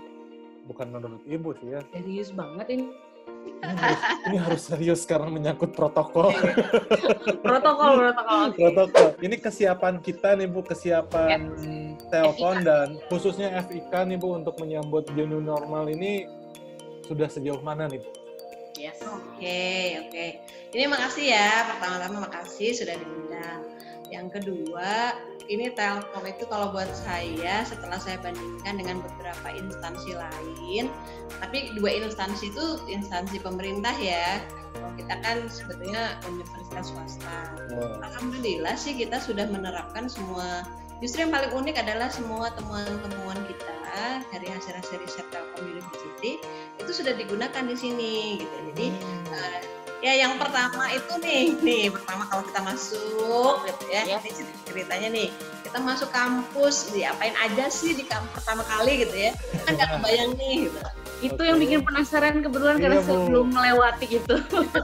bukan 0.66 0.90
menurut 0.90 1.22
ibu 1.24 1.54
sih 1.62 1.78
ya. 1.78 1.80
Serius 1.94 2.34
banget 2.34 2.66
ini 2.74 2.86
ini 3.62 3.78
harus, 3.78 4.02
ini 4.26 4.36
harus 4.42 4.62
serius 4.66 5.02
karena 5.06 5.30
menyangkut 5.30 5.70
protokol. 5.70 6.34
protokol, 7.46 7.90
protokol. 7.98 8.46
Protokol. 8.58 9.08
Ini 9.22 9.36
kesiapan 9.38 10.02
kita 10.02 10.34
nih 10.34 10.50
Bu, 10.50 10.66
kesiapan 10.66 11.54
telepon 12.10 12.66
dan 12.66 12.98
khususnya 13.06 13.54
FIK 13.62 13.92
nih 14.10 14.18
Bu 14.18 14.34
untuk 14.34 14.58
menyambut 14.58 15.06
new 15.14 15.38
normal 15.38 15.86
ini 15.88 16.26
sudah 17.06 17.30
sejauh 17.30 17.62
mana 17.62 17.86
nih 17.86 18.02
Bu? 18.02 18.10
Yes, 18.82 18.98
oke, 19.04 19.38
okay, 19.38 20.00
oke. 20.02 20.10
Okay. 20.10 20.30
Ini 20.74 20.90
makasih 20.90 21.26
ya, 21.30 21.70
pertama-tama 21.70 22.26
makasih 22.26 22.74
sudah 22.74 22.98
diundang. 22.98 23.62
Yang 24.10 24.26
kedua, 24.40 25.14
ini 25.48 25.72
Telkom 25.74 26.24
itu 26.26 26.44
kalau 26.46 26.70
buat 26.70 26.90
saya 26.92 27.66
setelah 27.66 27.98
saya 27.98 28.18
bandingkan 28.20 28.78
dengan 28.78 28.96
beberapa 29.02 29.48
instansi 29.54 30.14
lain, 30.14 30.90
tapi 31.40 31.74
dua 31.78 31.90
instansi 32.02 32.50
itu 32.54 32.82
instansi 32.86 33.40
pemerintah 33.40 33.94
ya. 33.98 34.42
Kalau 34.72 34.92
kita 34.98 35.14
kan 35.22 35.36
sebetulnya 35.46 36.18
universitas 36.26 36.90
swasta. 36.90 37.38
Oh. 37.78 37.98
Alhamdulillah 38.02 38.74
sih 38.74 38.94
kita 38.94 39.18
sudah 39.22 39.46
menerapkan 39.48 40.10
semua. 40.10 40.66
Justru 41.02 41.26
yang 41.26 41.34
paling 41.34 41.50
unik 41.50 41.76
adalah 41.82 42.06
semua 42.14 42.54
temuan-temuan 42.54 43.38
kita 43.50 43.72
dari 44.32 44.48
hasil-hasil 44.48 44.96
riset 45.04 45.26
Telkom 45.28 45.68
University 45.68 46.40
itu 46.80 46.90
sudah 46.90 47.12
digunakan 47.14 47.62
di 47.68 47.76
sini 47.76 48.14
gitu. 48.40 48.56
Jadi 48.72 48.86
hmm. 48.88 49.24
uh, 49.28 49.60
ya 50.02 50.12
yang 50.18 50.34
pertama 50.34 50.90
itu 50.90 51.14
nih 51.22 51.54
nih 51.62 51.84
pertama 51.94 52.26
kalau 52.26 52.42
kita 52.42 52.60
masuk 52.66 53.54
gitu 53.70 53.84
ya. 53.86 54.02
Yes. 54.18 54.26
ini 54.26 54.42
ceritanya 54.66 55.08
nih 55.14 55.28
kita 55.62 55.78
masuk 55.78 56.10
kampus 56.10 56.90
diapain 56.90 57.32
aja 57.38 57.70
sih 57.70 57.94
di 57.94 58.02
kampus 58.04 58.42
pertama 58.42 58.66
kali 58.66 59.06
gitu 59.06 59.14
ya. 59.14 59.30
Kan 59.62 59.78
nggak 59.78 59.90
kebayang 59.96 60.30
nih 60.34 60.54
gitu. 60.66 60.78
Itu 61.22 61.38
okay. 61.38 61.48
yang 61.54 61.58
bikin 61.62 61.80
penasaran 61.86 62.42
kebetulan 62.42 62.76
iya, 62.76 62.82
karena 62.82 62.98
bu. 62.98 63.06
sebelum 63.06 63.46
melewati 63.54 64.04
gitu. 64.10 64.36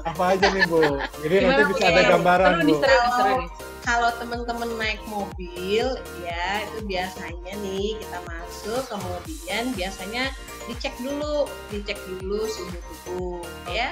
Apa 0.06 0.24
aja 0.38 0.46
nih 0.54 0.64
bu? 0.70 0.82
Jadi 1.26 1.34
Gimana, 1.34 1.50
nanti 1.50 1.64
bisa 1.74 1.84
ada 1.90 2.02
gambaran 2.14 2.50
bu. 2.62 2.74
kalau, 2.78 3.38
kalau 3.82 4.10
teman-teman 4.22 4.70
naik 4.78 5.02
mobil 5.10 5.86
ya 6.22 6.62
itu 6.62 6.78
biasanya 6.86 7.52
nih 7.58 7.98
kita 7.98 8.18
masuk 8.22 8.82
kemudian 8.86 9.64
biasanya 9.74 10.30
dicek 10.70 10.94
dulu 11.02 11.50
dicek 11.74 11.98
dulu 12.06 12.46
suhu 12.46 12.78
tubuh 12.78 13.42
ya 13.66 13.90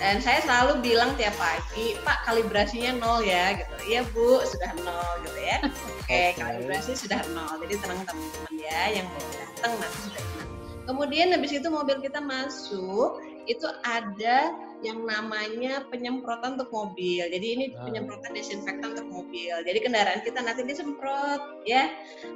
dan 0.00 0.18
saya 0.20 0.40
selalu 0.44 0.80
bilang 0.80 1.12
tiap 1.20 1.34
pagi 1.36 1.96
pak 2.02 2.24
kalibrasinya 2.24 2.96
nol 2.96 3.20
ya 3.24 3.56
gitu 3.58 3.74
iya 3.88 4.00
bu 4.12 4.40
sudah 4.44 4.72
nol 4.80 5.12
gitu 5.26 5.40
ya 5.40 5.58
oke 5.64 6.04
okay, 6.06 6.32
kalibrasi 6.36 6.92
sudah 6.96 7.20
nol 7.32 7.60
jadi 7.66 7.74
tenang 7.80 8.00
teman-teman 8.08 8.52
ya 8.56 8.80
yang 9.00 9.06
mau 9.10 9.28
datang 9.32 9.72
nanti 9.78 9.98
sudah 10.08 10.22
tenang 10.22 10.50
kemudian 10.88 11.28
habis 11.34 11.52
itu 11.54 11.68
mobil 11.68 11.96
kita 12.00 12.18
masuk 12.18 13.20
itu 13.46 13.66
ada 13.82 14.54
yang 14.82 15.06
namanya 15.06 15.86
penyemprotan 15.88 16.58
untuk 16.58 16.70
mobil. 16.74 17.22
Jadi 17.30 17.46
ini 17.54 17.64
nah. 17.70 17.86
penyemprotan 17.86 18.34
desinfektan 18.34 18.98
untuk 18.98 19.08
mobil. 19.08 19.54
Jadi 19.62 19.78
kendaraan 19.78 20.20
kita 20.26 20.42
nanti 20.42 20.66
disemprot 20.66 21.62
ya. 21.62 21.86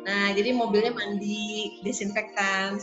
Nah, 0.06 0.30
jadi 0.34 0.54
mobilnya 0.54 0.94
mandi 0.94 1.82
desinfektan. 1.82 2.78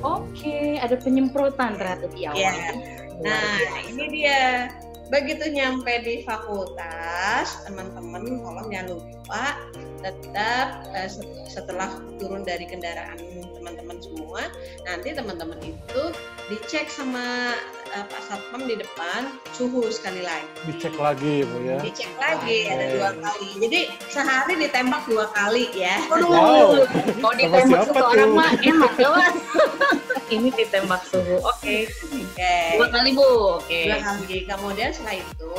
Oke, 0.00 0.32
okay, 0.32 0.80
ada 0.80 0.96
penyemprotan 0.96 1.76
ternyata 1.76 2.08
di 2.08 2.24
awal. 2.24 2.40
Ya. 2.40 3.05
Nah, 3.22 3.60
ini 3.88 4.04
dia. 4.12 4.68
Begitu 5.06 5.54
nyampe 5.54 6.02
di 6.02 6.26
fakultas, 6.26 7.62
teman-teman 7.62 8.42
tolong 8.42 8.66
jangan 8.74 8.98
lupa 8.98 9.54
tetap 10.02 10.82
uh, 10.90 11.08
setelah 11.46 12.02
turun 12.18 12.42
dari 12.42 12.66
kendaraan 12.66 13.14
teman-teman 13.54 14.02
semua, 14.02 14.50
nanti 14.82 15.14
teman-teman 15.14 15.62
itu 15.62 16.02
dicek 16.50 16.90
sama 16.90 17.54
uh, 17.94 18.04
Pak 18.10 18.22
Satpam 18.26 18.66
di 18.66 18.82
depan 18.82 19.30
suhu 19.54 19.86
sekali 19.94 20.26
lagi. 20.26 20.46
Dicek 20.74 20.98
lagi, 20.98 21.46
Bu 21.46 21.56
ya. 21.62 21.78
Dicek 21.86 22.10
lagi, 22.18 22.66
okay. 22.66 22.74
ada 22.74 22.86
dua 22.98 23.10
kali. 23.22 23.48
Jadi 23.62 23.80
sehari 24.10 24.54
ditembak 24.58 25.06
dua 25.06 25.30
kali 25.30 25.70
ya. 25.70 26.02
Wow. 26.10 26.82
kalau 27.22 27.34
ditembak 27.38 27.94
satu 27.94 28.02
orang 28.10 28.30
mah 28.34 28.50
enak 28.58 28.92
ini 30.30 30.48
ditembak 30.50 31.02
suhu. 31.06 31.38
Oke. 31.42 31.46
Okay. 31.62 31.80
Oke. 31.86 32.22
Okay. 32.34 32.66
Dua 32.78 32.88
kali 32.90 33.10
bu. 33.14 33.22
Oke. 33.22 33.66
Okay. 33.66 33.84
Dua 33.90 33.98
kali. 34.02 34.38
Kemudian 34.46 34.90
setelah 34.90 35.16
itu 35.22 35.56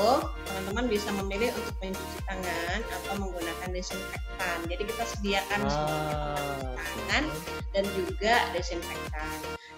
teman-teman 0.47 0.85
bisa 0.91 1.09
memilih 1.23 1.49
untuk 1.55 1.75
mencuci 1.79 2.19
tangan 2.27 2.79
atau 2.83 3.13
menggunakan 3.19 3.69
desinfektan. 3.71 4.57
Jadi 4.67 4.83
kita 4.87 5.03
sediakan 5.07 5.59
ah. 5.71 6.73
tangan 6.75 7.23
dan 7.71 7.85
juga 7.95 8.33
desinfektan. 8.51 9.37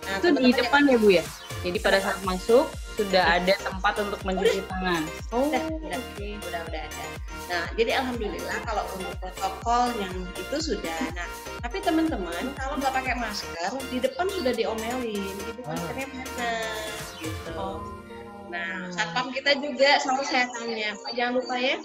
Nah, 0.09 0.17
itu 0.17 0.27
di 0.33 0.51
depan 0.55 0.89
ya 0.89 0.97
bu 0.97 1.09
ya. 1.13 1.23
Jadi 1.61 1.77
pada 1.83 1.99
saat 1.99 2.17
masuk 2.23 2.65
sudah 2.95 3.39
ada 3.39 3.53
tempat 3.59 3.93
untuk 3.99 4.19
mencuci 4.23 4.63
tangan. 4.65 5.03
Oh, 5.31 5.47
udah, 5.47 5.61
udah, 5.69 5.99
okay. 6.15 6.39
udah, 6.39 6.61
udah 6.65 6.81
ada. 6.87 7.03
Nah, 7.49 7.65
jadi 7.73 7.97
alhamdulillah 7.97 8.61
kalau 8.61 8.85
untuk 8.93 9.09
protokol 9.17 9.89
yang 9.97 10.13
itu 10.37 10.57
sudah. 10.61 11.01
Nah, 11.17 11.25
tapi 11.65 11.81
teman-teman 11.81 12.53
kalau 12.53 12.77
nggak 12.77 12.93
pakai 12.93 13.15
masker 13.17 13.71
di 13.89 13.97
depan 13.97 14.29
sudah 14.29 14.53
diomelin, 14.79 15.35
itu 15.43 15.61
ah. 15.63 15.75
maskernya 15.75 16.07
mana? 16.07 16.51
Gitu. 17.19 17.51
Oh. 17.59 17.79
Nah, 18.49 18.89
satpam 18.95 19.29
kita 19.29 19.59
juga 19.61 20.01
selalu 20.01 20.23
saya 20.25 20.45
tanya, 20.55 20.97
Pak 20.97 21.11
jangan 21.13 21.33
lupa 21.37 21.55
ya, 21.59 21.77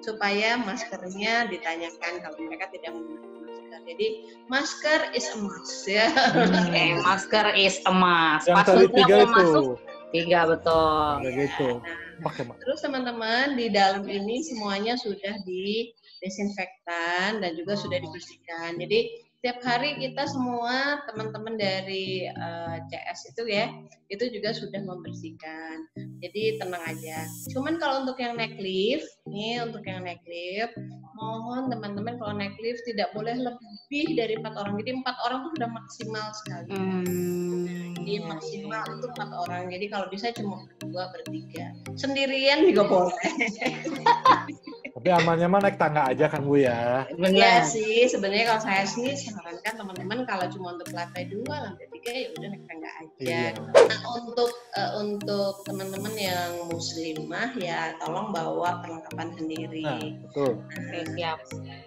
supaya 0.00 0.56
maskernya 0.56 1.50
ditanyakan 1.52 2.12
kalau 2.24 2.38
mereka 2.40 2.72
tidak 2.72 2.90
menggunakan 2.96 3.40
masker. 3.44 3.80
Jadi 3.84 4.06
masker 4.48 5.00
is 5.12 5.26
a 5.28 5.38
must 5.42 5.84
ya. 5.84 6.06
Hmm. 6.30 6.56
okay, 6.56 6.88
masker 7.04 7.46
is 7.52 7.76
a 7.84 7.92
must. 7.92 8.46
Yang 8.48 8.56
Pas 8.56 8.66
tadi 8.66 8.86
tiga 8.96 9.16
itu. 9.20 9.28
Masuk, 9.28 9.76
Tiga 10.10 10.40
betul. 10.42 11.12
Tiga 11.22 11.30
gitu. 11.46 11.68
Nah, 11.78 12.56
terus 12.58 12.78
teman-teman 12.82 13.54
di 13.54 13.70
dalam 13.70 14.02
ini 14.04 14.42
semuanya 14.42 14.98
sudah 14.98 15.38
di 15.46 15.94
desinfektan 16.20 17.40
dan 17.40 17.54
juga 17.54 17.78
sudah 17.78 17.96
dibersihkan. 17.96 18.76
Jadi 18.76 19.29
setiap 19.40 19.64
hari 19.64 19.96
kita 19.96 20.28
semua 20.28 21.00
teman-teman 21.08 21.56
dari 21.56 22.28
uh, 22.28 22.76
eh, 22.76 22.84
CS 22.92 23.32
itu 23.32 23.48
ya 23.48 23.72
itu 24.12 24.28
juga 24.36 24.52
sudah 24.52 24.84
membersihkan. 24.84 25.88
Jadi 26.20 26.60
tenang 26.60 26.84
aja. 26.84 27.24
Cuman 27.48 27.80
kalau 27.80 28.04
untuk 28.04 28.20
yang 28.20 28.36
naik 28.36 28.60
lift 28.60 29.08
nih 29.24 29.64
untuk 29.64 29.80
yang 29.88 30.04
naik 30.04 30.20
lift 30.28 30.76
mohon 31.16 31.72
teman-teman 31.72 32.20
kalau 32.20 32.36
naik 32.36 32.52
lift 32.60 32.84
tidak 32.84 33.08
boleh 33.16 33.32
lebih 33.32 34.12
dari 34.12 34.36
empat 34.36 34.60
orang. 34.60 34.76
Jadi 34.76 34.90
empat 35.00 35.16
orang 35.24 35.38
itu 35.40 35.50
sudah 35.56 35.70
maksimal 35.72 36.26
sekali. 36.44 36.70
Hmm. 36.76 37.96
jadi 37.96 38.20
maksimal 38.28 38.84
itu 38.92 39.06
empat 39.08 39.30
orang. 39.32 39.62
Jadi 39.72 39.86
kalau 39.88 40.06
bisa 40.12 40.36
cuma 40.36 40.68
dua 40.84 41.08
bertiga 41.16 41.72
sendirian 41.96 42.68
juga 42.68 42.84
boleh 42.84 43.16
Tapi 45.00 45.16
amannya 45.16 45.48
mah 45.48 45.64
naik 45.64 45.80
tangga 45.80 46.12
aja 46.12 46.28
kan 46.28 46.44
Bu 46.44 46.60
ya. 46.60 47.08
Iya 47.16 47.64
sih, 47.64 48.04
sebenarnya 48.04 48.52
kalau 48.52 48.62
saya 48.68 48.84
sih 48.84 49.16
sarankan 49.16 49.80
teman-teman 49.80 50.28
kalau 50.28 50.44
cuma 50.52 50.76
untuk 50.76 50.92
lantai 50.92 51.24
dua, 51.24 51.72
lantai 51.72 51.88
tiga 52.00 52.16
ya 52.16 52.28
udah 52.32 52.48
naik 52.48 52.64
tangga 52.64 52.90
aja. 52.96 53.20
Iya. 53.20 53.44
Nah, 53.60 54.00
untuk 54.16 54.50
uh, 54.72 54.92
untuk 55.04 55.54
teman-teman 55.68 56.14
yang 56.16 56.50
muslimah 56.72 57.52
ya 57.60 57.92
tolong 58.00 58.32
bawa 58.32 58.80
perlengkapan 58.80 59.28
sendiri. 59.36 59.84
Nah, 59.84 60.00
betul. 60.00 60.52
Nah, 60.64 61.04
siap. 61.12 61.38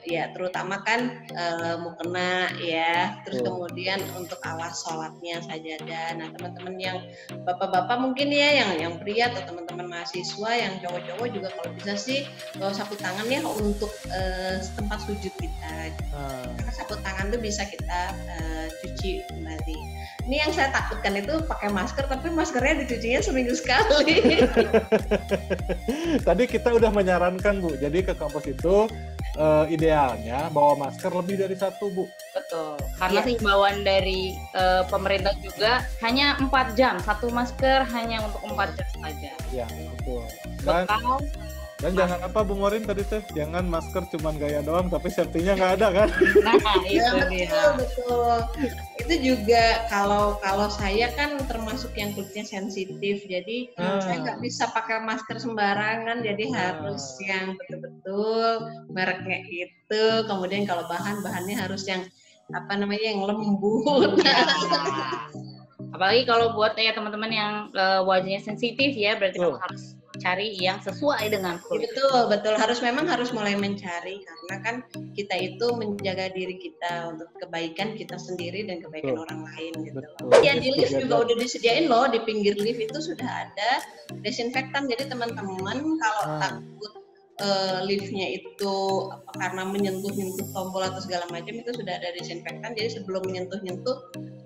Ya, 0.05 0.29
terutama 0.37 0.85
kan 0.85 1.25
uh, 1.33 1.81
mukena 1.81 2.53
ya, 2.61 3.17
terus 3.25 3.41
betul. 3.41 3.65
kemudian 3.65 3.99
untuk 4.13 4.37
alas 4.45 4.85
sholatnya 4.85 5.41
sajadah. 5.49 6.07
Nah, 6.21 6.27
teman-teman 6.37 6.75
yang 6.77 6.97
bapak-bapak 7.49 7.97
mungkin 7.97 8.29
ya 8.29 8.63
yang 8.63 8.71
yang 8.77 8.93
pria 9.01 9.33
atau 9.33 9.49
teman-teman 9.49 9.89
mahasiswa 9.89 10.51
yang 10.53 10.77
cowok-cowok 10.85 11.27
juga 11.33 11.49
kalau 11.57 11.69
bisa 11.73 11.93
sih 11.97 12.19
bawa 12.61 12.69
sapu 12.69 12.93
tangan 13.01 13.25
ya 13.25 13.41
untuk 13.41 13.89
uh, 14.13 14.61
tempat 14.77 14.99
sujud 15.09 15.33
kita. 15.41 15.89
Hmm. 16.13 16.53
Karena 16.61 16.71
sapu 16.71 16.93
tangan 17.01 17.33
tuh 17.33 17.41
bisa 17.41 17.65
kita 17.65 18.13
uh, 18.13 18.67
cuci 18.83 19.25
kembali. 19.33 20.02
Ini 20.23 20.35
yang 20.47 20.51
saya 20.55 20.69
takutkan 20.71 21.19
itu 21.19 21.43
pakai 21.45 21.69
masker, 21.71 22.07
tapi 22.07 22.31
maskernya 22.31 22.85
dicucinya 22.87 23.19
seminggu 23.19 23.53
sekali. 23.55 24.23
Tadi 26.27 26.43
kita 26.47 26.69
udah 26.75 26.91
menyarankan 26.95 27.59
Bu, 27.59 27.75
jadi 27.75 27.99
ke 28.03 28.13
kampus 28.15 28.47
itu 28.47 28.87
uh, 29.37 29.65
idealnya 29.67 30.47
bawa 30.53 30.87
masker 30.87 31.11
lebih 31.11 31.43
dari 31.43 31.55
satu 31.59 31.91
Bu. 31.91 32.05
Betul, 32.31 32.79
karena 32.97 33.21
ya. 33.21 33.27
himbauan 33.35 33.75
dari 33.83 34.33
uh, 34.55 34.87
pemerintah 34.87 35.35
juga 35.43 35.83
hanya 36.01 36.39
empat 36.39 36.73
jam, 36.79 36.97
satu 37.03 37.27
masker 37.29 37.83
hanya 37.91 38.23
untuk 38.23 38.41
empat 38.47 38.79
jam 38.79 38.89
saja. 39.03 39.31
Ya 39.51 39.67
betul. 39.67 40.23
Dan, 40.63 40.87
Bekal 40.87 41.19
dan 41.83 41.99
jangan 41.99 42.19
apa 42.23 42.39
Bung 42.47 42.63
Morin 42.63 42.87
tadi 42.87 43.03
tuh, 43.03 43.19
jangan 43.35 43.67
masker 43.67 44.07
cuma 44.15 44.31
gaya 44.31 44.63
doang 44.63 44.87
tapi 44.87 45.11
safety-nya 45.11 45.59
nggak 45.59 45.73
ada 45.83 45.87
kan? 45.91 46.09
Nah, 46.47 46.79
itu 46.87 46.95
ya, 46.95 47.11
betul, 47.27 47.69
betul. 47.75 48.37
Itu 49.03 49.13
juga 49.19 49.83
kalau 49.91 50.39
kalau 50.39 50.71
saya 50.71 51.11
kan 51.11 51.35
termasuk 51.43 51.91
yang 51.99 52.15
kulitnya 52.15 52.47
sensitif, 52.47 53.27
jadi 53.27 53.67
hmm. 53.75 53.99
saya 53.99 54.17
nggak 54.23 54.39
bisa 54.39 54.71
pakai 54.71 55.03
masker 55.03 55.43
sembarangan, 55.43 56.23
jadi 56.23 56.43
hmm. 56.47 56.55
harus 56.55 57.03
yang 57.27 57.51
betul-betul 57.59 58.47
mereknya 58.87 59.43
itu. 59.43 60.03
Kemudian 60.23 60.63
kalau 60.63 60.87
bahan 60.87 61.19
bahannya 61.19 61.59
harus 61.59 61.83
yang 61.83 62.07
apa 62.55 62.79
namanya 62.79 63.11
yang 63.11 63.27
lembut. 63.27 64.23
Ya. 64.23 64.47
Apalagi 65.91 66.23
kalau 66.23 66.55
buat 66.55 66.79
ya 66.79 66.95
teman-teman 66.95 67.31
yang 67.31 67.53
uh, 67.75 68.07
wajahnya 68.07 68.39
sensitif 68.39 68.95
ya, 68.95 69.19
berarti 69.19 69.43
oh. 69.43 69.59
harus 69.59 69.99
cari 70.23 70.55
yang 70.55 70.79
sesuai 70.79 71.27
dengan 71.27 71.59
kulit. 71.67 71.91
Betul, 71.91 72.31
betul. 72.31 72.55
Harus 72.55 72.79
memang 72.79 73.05
harus 73.11 73.35
mulai 73.35 73.59
mencari 73.59 74.23
karena 74.23 74.55
kan 74.63 74.75
kita 75.11 75.35
itu 75.35 75.67
menjaga 75.75 76.31
diri 76.31 76.55
kita 76.55 77.11
untuk 77.11 77.27
kebaikan 77.43 77.99
kita 77.99 78.15
sendiri 78.15 78.63
dan 78.63 78.79
kebaikan 78.79 79.19
betul. 79.19 79.25
orang 79.27 79.41
lain 79.51 79.73
gitu. 79.83 79.99
Ya 80.39 80.55
di 80.55 80.71
lift 80.71 80.95
juga 80.95 81.27
udah 81.27 81.35
disediain 81.35 81.91
loh 81.91 82.07
di 82.07 82.23
pinggir 82.23 82.55
lift 82.55 82.79
itu 82.79 82.99
sudah 83.03 83.27
ada 83.27 83.71
desinfektan. 84.23 84.87
Jadi 84.87 85.11
teman-teman 85.11 85.77
kalau 85.99 86.23
hmm. 86.23 86.39
takut 86.39 86.93
uh, 87.43 87.79
liftnya 87.83 88.31
itu 88.31 88.75
karena 89.35 89.67
menyentuh-nyentuh 89.67 90.47
tombol 90.55 90.87
atau 90.87 91.03
segala 91.03 91.27
macam 91.27 91.51
itu 91.51 91.71
sudah 91.75 91.99
ada 91.99 92.15
desinfektan. 92.15 92.71
Jadi 92.71 92.89
sebelum 92.95 93.27
menyentuh-nyentuh 93.27 93.97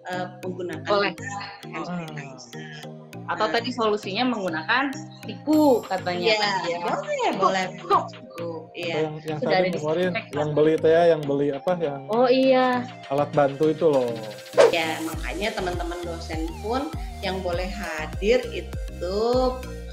uh, 0.09 0.27
menggunakan 0.41 1.13
hand 1.69 1.85
sanitizer 1.85 2.96
atau 3.27 3.47
tadi 3.51 3.69
solusinya 3.75 4.31
menggunakan 4.31 4.91
tiku 5.27 5.83
katanya 5.83 6.39
ya, 6.39 6.51
ya. 6.67 6.79
boleh 6.87 7.29
boleh. 7.35 7.65
iya. 8.71 8.95
Yang, 9.03 9.15
yang 9.27 9.39
Sudah 9.43 9.57
tadi 9.59 9.69
kemarin 9.75 10.11
yang 10.31 10.49
beli 10.55 10.73
itu 10.79 10.87
ya 10.87 11.03
yang 11.11 11.21
beli 11.25 11.47
apa 11.51 11.71
yang 11.81 12.01
oh 12.07 12.27
iya. 12.31 12.67
alat 13.11 13.29
bantu 13.35 13.73
itu 13.73 13.85
loh. 13.91 14.11
Ya 14.71 14.97
makanya 15.03 15.51
teman-teman 15.57 15.99
dosen 16.07 16.47
pun 16.63 16.87
yang 17.25 17.41
boleh 17.41 17.67
hadir 17.67 18.39
itu 18.53 19.19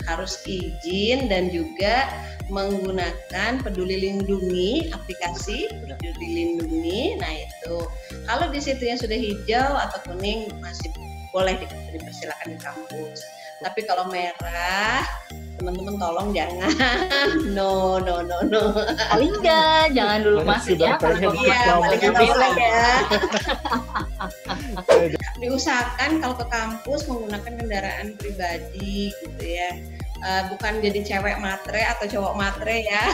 harus 0.04 0.44
izin 0.44 1.32
dan 1.32 1.48
juga 1.48 2.12
menggunakan 2.52 3.64
peduli 3.64 4.04
lindungi 4.04 4.92
aplikasi 4.92 5.72
peduli 5.80 6.28
lindungi. 6.28 7.16
Nah 7.16 7.32
itu. 7.32 7.76
Kalau 8.28 8.46
di 8.52 8.60
situ 8.60 8.84
yang 8.84 9.00
sudah 9.00 9.16
hijau 9.16 9.70
atau 9.80 9.98
kuning 10.12 10.52
masih 10.60 10.92
boleh 11.34 11.58
dipersilakan 11.90 12.46
di 12.54 12.58
kampus. 12.62 13.18
Tapi 13.58 13.80
kalau 13.90 14.06
merah, 14.06 15.02
teman-teman 15.58 15.98
tolong 15.98 16.30
jangan. 16.30 16.70
No, 17.54 17.98
no, 17.98 18.22
no, 18.22 18.38
no. 18.46 18.62
Paling 19.10 19.32
enggak, 19.42 19.94
jangan 19.94 20.22
dulu 20.22 20.46
masuk 20.46 20.78
ya. 20.78 20.94
Iya, 20.94 21.82
paling 21.82 22.02
enggak 22.02 22.52
ya. 22.54 22.86
Diusahakan 25.42 26.22
kalau 26.22 26.34
ke 26.38 26.46
kampus 26.46 27.00
menggunakan 27.10 27.52
kendaraan 27.58 28.06
pribadi 28.18 29.10
gitu 29.10 29.44
ya 29.44 29.70
uh, 30.24 30.42
bukan 30.50 30.80
jadi 30.80 31.00
cewek 31.04 31.37
matre 31.38 31.84
atau 31.84 32.08
cowok 32.08 32.34
matre 32.34 32.82
ya. 32.82 33.04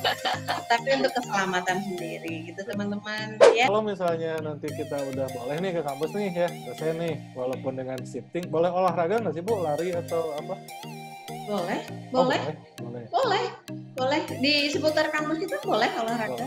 Tapi 0.70 0.88
untuk 1.00 1.12
keselamatan 1.16 1.78
sendiri 1.80 2.52
gitu 2.52 2.60
teman-teman. 2.68 3.40
Ya. 3.56 3.66
Kalau 3.66 3.82
misalnya 3.82 4.38
nanti 4.44 4.68
kita 4.68 5.00
udah 5.12 5.26
boleh 5.32 5.56
nih 5.58 5.72
ke 5.80 5.82
kampus 5.82 6.10
nih 6.12 6.30
ya 6.32 6.48
selesai 6.68 6.90
nih 7.00 7.14
walaupun 7.32 7.72
dengan 7.76 7.98
shifting 8.04 8.46
boleh 8.52 8.68
olahraga 8.68 9.18
nggak 9.18 9.34
sih 9.34 9.42
bu? 9.42 9.64
Lari 9.64 9.96
atau 9.96 10.36
apa? 10.36 10.54
Boleh 11.48 11.80
boleh. 12.12 12.40
oh, 12.40 12.54
boleh. 12.84 13.04
Boleh 13.08 13.44
boleh. 13.92 14.20
Di 14.40 14.72
seputar 14.72 15.12
kampus 15.12 15.36
kita 15.42 15.56
boleh 15.64 15.88
olahraga. 16.00 16.46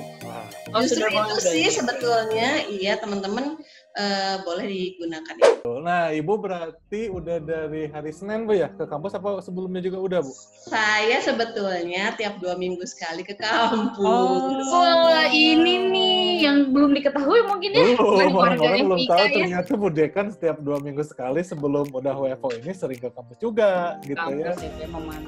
Oh, 0.74 0.82
justru 0.82 1.08
itu 1.08 1.36
sih 1.42 1.68
sebetulnya 1.72 2.66
iya 2.68 2.98
teman-teman 3.00 3.60
uh, 3.96 4.36
boleh 4.44 4.66
digunakan 4.68 5.36
itu. 5.40 5.74
Nah, 5.82 6.12
Ibu 6.12 6.34
berarti 6.38 7.08
udah 7.10 7.42
dari 7.42 7.88
hari 7.90 8.12
Senin 8.12 8.46
Bu 8.46 8.54
ya 8.54 8.70
ke 8.70 8.86
kampus 8.86 9.16
apa 9.16 9.40
sebelumnya 9.42 9.82
juga 9.82 9.98
udah 10.04 10.20
Bu? 10.22 10.32
Saya 10.68 11.24
sebetulnya 11.24 12.14
tiap 12.20 12.38
dua 12.44 12.60
minggu 12.60 12.84
sekali 12.86 13.24
ke 13.26 13.34
kampus. 13.40 13.98
Oh, 14.04 14.62
oh 14.62 15.24
ini 15.32 15.90
nih 15.90 16.46
yang 16.46 16.58
belum 16.76 16.94
diketahui 16.94 17.42
mungkin 17.48 17.70
ya. 17.72 17.84
Belum, 17.96 18.36
orang, 18.36 18.60
orang 18.60 18.86
belum 18.86 19.02
tahu 19.08 19.24
ya. 19.26 19.32
ternyata 19.32 19.72
Bu 19.74 19.88
Dekan 19.90 20.28
setiap 20.30 20.58
dua 20.62 20.78
minggu 20.84 21.02
sekali 21.02 21.42
sebelum 21.42 21.90
udah 21.90 22.14
WFO 22.14 22.50
ini 22.62 22.72
sering 22.76 23.00
ke 23.00 23.10
kampus 23.10 23.38
juga 23.40 23.98
gitu 24.04 24.16
ya. 24.16 24.54
kampus 24.54 24.62
ya. 24.62 24.80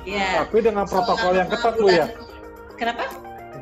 ya. 0.06 0.30
Tapi 0.46 0.58
dengan 0.62 0.86
protokol 0.86 1.34
yang 1.34 1.50
ketat 1.50 1.74
Bu 1.80 1.88
ya. 1.90 2.08
Kenapa? 2.78 3.04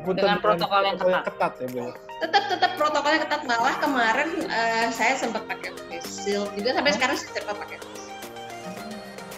Dengan 0.06 0.38
protokol 0.38 0.82
yang 0.84 0.98
ketat. 1.00 1.22
ketat 1.30 1.52
ya 1.62 1.68
Bu. 1.72 2.05
Tetap 2.16 2.48
tetap 2.48 2.70
protokolnya 2.80 3.28
ketat 3.28 3.42
malah 3.44 3.76
kemarin 3.76 4.48
uh, 4.48 4.88
saya 4.88 5.20
sempat 5.20 5.44
pakai 5.44 5.76
face 5.92 6.24
shield 6.24 6.48
juga 6.56 6.72
sampai 6.72 6.92
sekarang 6.96 7.16
saya 7.20 7.32
tetap 7.36 7.56
pakai 7.60 7.76
face 7.76 8.06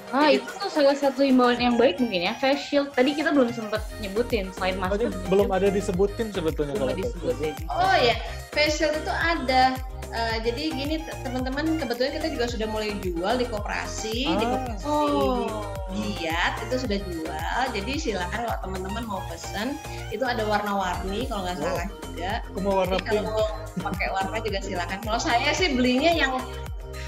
Ah, 0.09 0.33
itu 0.33 0.49
tuh 0.57 0.73
salah 0.73 0.97
satu 0.97 1.21
imbauan 1.21 1.61
yang 1.61 1.77
baik 1.77 2.01
mungkin 2.01 2.25
ya, 2.25 2.33
face 2.41 2.65
shield. 2.65 2.89
Tadi 2.97 3.13
kita 3.13 3.29
belum 3.29 3.53
sempat 3.53 3.85
nyebutin 4.01 4.49
selain 4.57 4.81
masker. 4.81 5.13
belum 5.29 5.53
ada 5.53 5.69
disebutin 5.69 6.33
sebetulnya 6.33 6.81
belum 6.81 6.97
kalau 6.97 6.97
disebutin. 6.97 7.53
Oh 7.69 7.97
ya, 8.01 8.17
face 8.57 8.81
shield 8.81 8.97
itu 8.97 9.13
ada. 9.13 9.77
Uh, 10.09 10.41
jadi 10.41 10.73
gini 10.73 11.05
teman-teman 11.21 11.77
kebetulan 11.77 12.17
kita 12.17 12.29
juga 12.33 12.47
sudah 12.49 12.67
mulai 12.73 12.97
jual 13.05 13.35
di 13.37 13.45
koperasi, 13.45 14.25
ah. 14.25 14.41
di 14.41 14.47
koperasi 14.49 14.89
oh. 14.89 15.69
giat 15.93 16.65
itu 16.65 16.77
sudah 16.81 16.99
jual. 17.05 17.61
Jadi 17.77 17.93
silakan 18.01 18.49
kalau 18.49 18.59
teman-teman 18.65 19.05
mau 19.05 19.21
pesan 19.29 19.77
itu 20.09 20.25
ada 20.25 20.49
warna-warni 20.49 21.29
kalau 21.29 21.45
nggak 21.45 21.61
oh. 21.61 21.61
salah 21.61 21.87
juga. 21.93 22.33
Aku 22.49 22.59
mau 22.65 22.75
warna 22.81 22.97
Jadi 23.05 23.09
pink. 23.13 23.25
Kalau 23.29 23.47
pakai 23.85 24.09
warna 24.09 24.37
juga 24.41 24.59
silakan. 24.65 24.99
Kalau 25.05 25.21
saya 25.21 25.51
sih 25.53 25.77
belinya 25.77 26.13
yang 26.17 26.33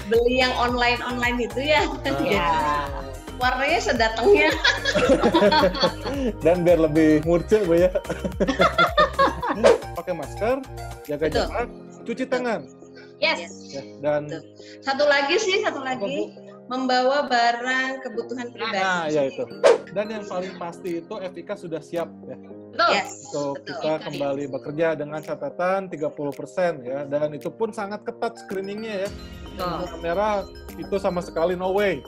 beli 0.07 0.37
yang 0.37 0.53
online 0.61 1.01
online 1.01 1.37
itu 1.41 1.61
ya. 1.61 1.81
ya. 2.29 2.85
Warnanya 3.41 3.79
sedatangnya. 3.81 4.49
Dan 6.45 6.61
biar 6.61 6.85
lebih 6.85 7.25
murce 7.25 7.65
bu 7.65 7.81
ya. 7.81 7.89
Pakai 9.97 10.13
masker, 10.13 10.61
jaga 11.09 11.25
Betul. 11.25 11.45
jarak, 11.49 11.69
cuci 12.05 12.25
tangan. 12.29 12.80
Yes. 13.21 13.53
Ya, 13.69 13.85
dan 14.01 14.25
Betul. 14.25 14.41
satu 14.81 15.05
lagi 15.05 15.37
sih, 15.37 15.61
satu 15.61 15.85
lagi 15.85 16.33
membawa 16.65 17.29
barang 17.29 18.01
kebutuhan 18.01 18.49
pribadi. 18.49 18.81
Nah, 18.81 19.05
ya 19.13 19.29
itu. 19.29 19.45
Dan 19.93 20.09
yang 20.09 20.25
paling 20.25 20.57
pasti 20.57 21.05
itu 21.05 21.13
Evika 21.21 21.53
sudah 21.53 21.77
siap 21.83 22.09
ya. 22.25 22.37
Betul. 22.73 22.89
Yes. 22.97 23.09
Untuk 23.29 23.61
Betul. 23.61 23.77
kita 23.77 23.93
kembali 24.09 24.43
bekerja 24.49 24.87
dengan 24.97 25.21
catatan 25.21 25.91
30% 25.91 26.81
ya 26.81 27.05
dan 27.05 27.29
itu 27.37 27.53
pun 27.53 27.69
sangat 27.69 28.01
ketat 28.07 28.41
screeningnya 28.41 29.05
ya. 29.05 29.09
Betul. 29.53 30.01
Merah 30.01 30.47
itu 30.81 30.95
sama 30.97 31.21
sekali 31.21 31.53
no 31.53 31.77
way. 31.77 32.01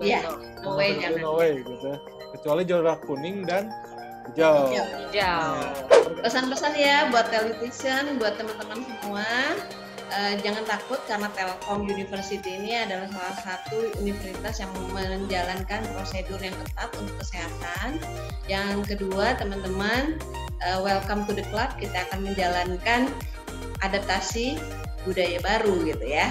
Iya, 0.00 0.32
no 0.64 0.80
way 0.80 0.96
jangan. 0.96 1.20
No 1.20 1.32
way 1.36 1.60
gitu 1.60 1.86
ya. 1.92 1.98
Kecuali 2.34 2.62
zona 2.64 2.94
kuning 3.04 3.44
dan 3.44 3.68
hijau. 4.32 4.72
Hijau. 4.72 5.50
Pesan-pesan 6.24 6.72
ya 6.72 7.12
buat 7.12 7.28
television, 7.28 8.16
buat 8.16 8.40
teman-teman 8.40 8.80
semua 8.80 9.28
uh, 10.14 10.34
jangan 10.40 10.64
takut 10.64 11.00
karena 11.10 11.28
Telkom 11.34 11.86
University 11.90 12.56
ini 12.56 12.78
adalah 12.78 13.10
salah 13.10 13.36
satu 13.42 13.92
universitas 13.98 14.62
yang 14.62 14.72
menjalankan 14.94 15.82
prosedur 15.92 16.38
yang 16.38 16.54
ketat 16.64 16.90
untuk 16.96 17.16
kesehatan. 17.20 17.98
Yang 18.46 18.94
kedua, 18.94 19.34
teman-teman, 19.36 20.18
uh, 20.62 20.78
welcome 20.80 21.26
to 21.26 21.34
the 21.34 21.44
club. 21.50 21.74
Kita 21.76 22.06
akan 22.10 22.30
menjalankan 22.32 23.10
adaptasi 23.82 24.56
budaya 25.04 25.38
baru 25.42 25.84
gitu 25.84 26.06
ya. 26.06 26.30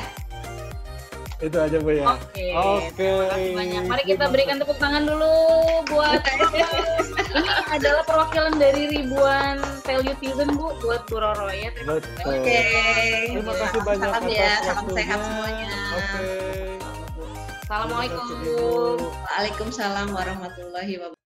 Itu 1.43 1.59
aja 1.59 1.75
Bu 1.84 1.91
ya. 1.91 2.07
Oke. 2.07 2.55
Oke. 2.55 3.09
banyak. 3.51 3.84
Mari 3.91 4.03
kita 4.07 4.31
berikan 4.31 4.63
tepuk 4.63 4.79
tangan 4.79 5.03
dulu 5.03 5.36
buat 5.91 6.23
ini 7.34 7.49
adalah 7.73 8.03
perwakilan 8.05 8.53
dari 8.61 8.84
ribuan 8.93 9.57
Telutizen 9.81 10.53
Bu 10.53 10.77
buat 10.81 11.05
Bu 11.09 11.17
Roro 11.17 11.49
ya. 11.49 11.73
Terima 11.73 11.97
kasih. 11.97 12.25
Oke. 12.29 12.61
Terima 13.34 13.53
kasih 13.57 13.79
banyak 13.81 14.09
salam 14.09 14.23
ya, 14.29 14.53
salam 14.61 14.86
sehat 14.93 15.19
semuanya. 15.25 15.69
Oke. 15.97 16.21
Assalamualaikum. 17.63 18.97
Waalaikumsalam 19.01 20.07
warahmatullahi 20.13 20.93
wabarakatuh. 21.01 21.22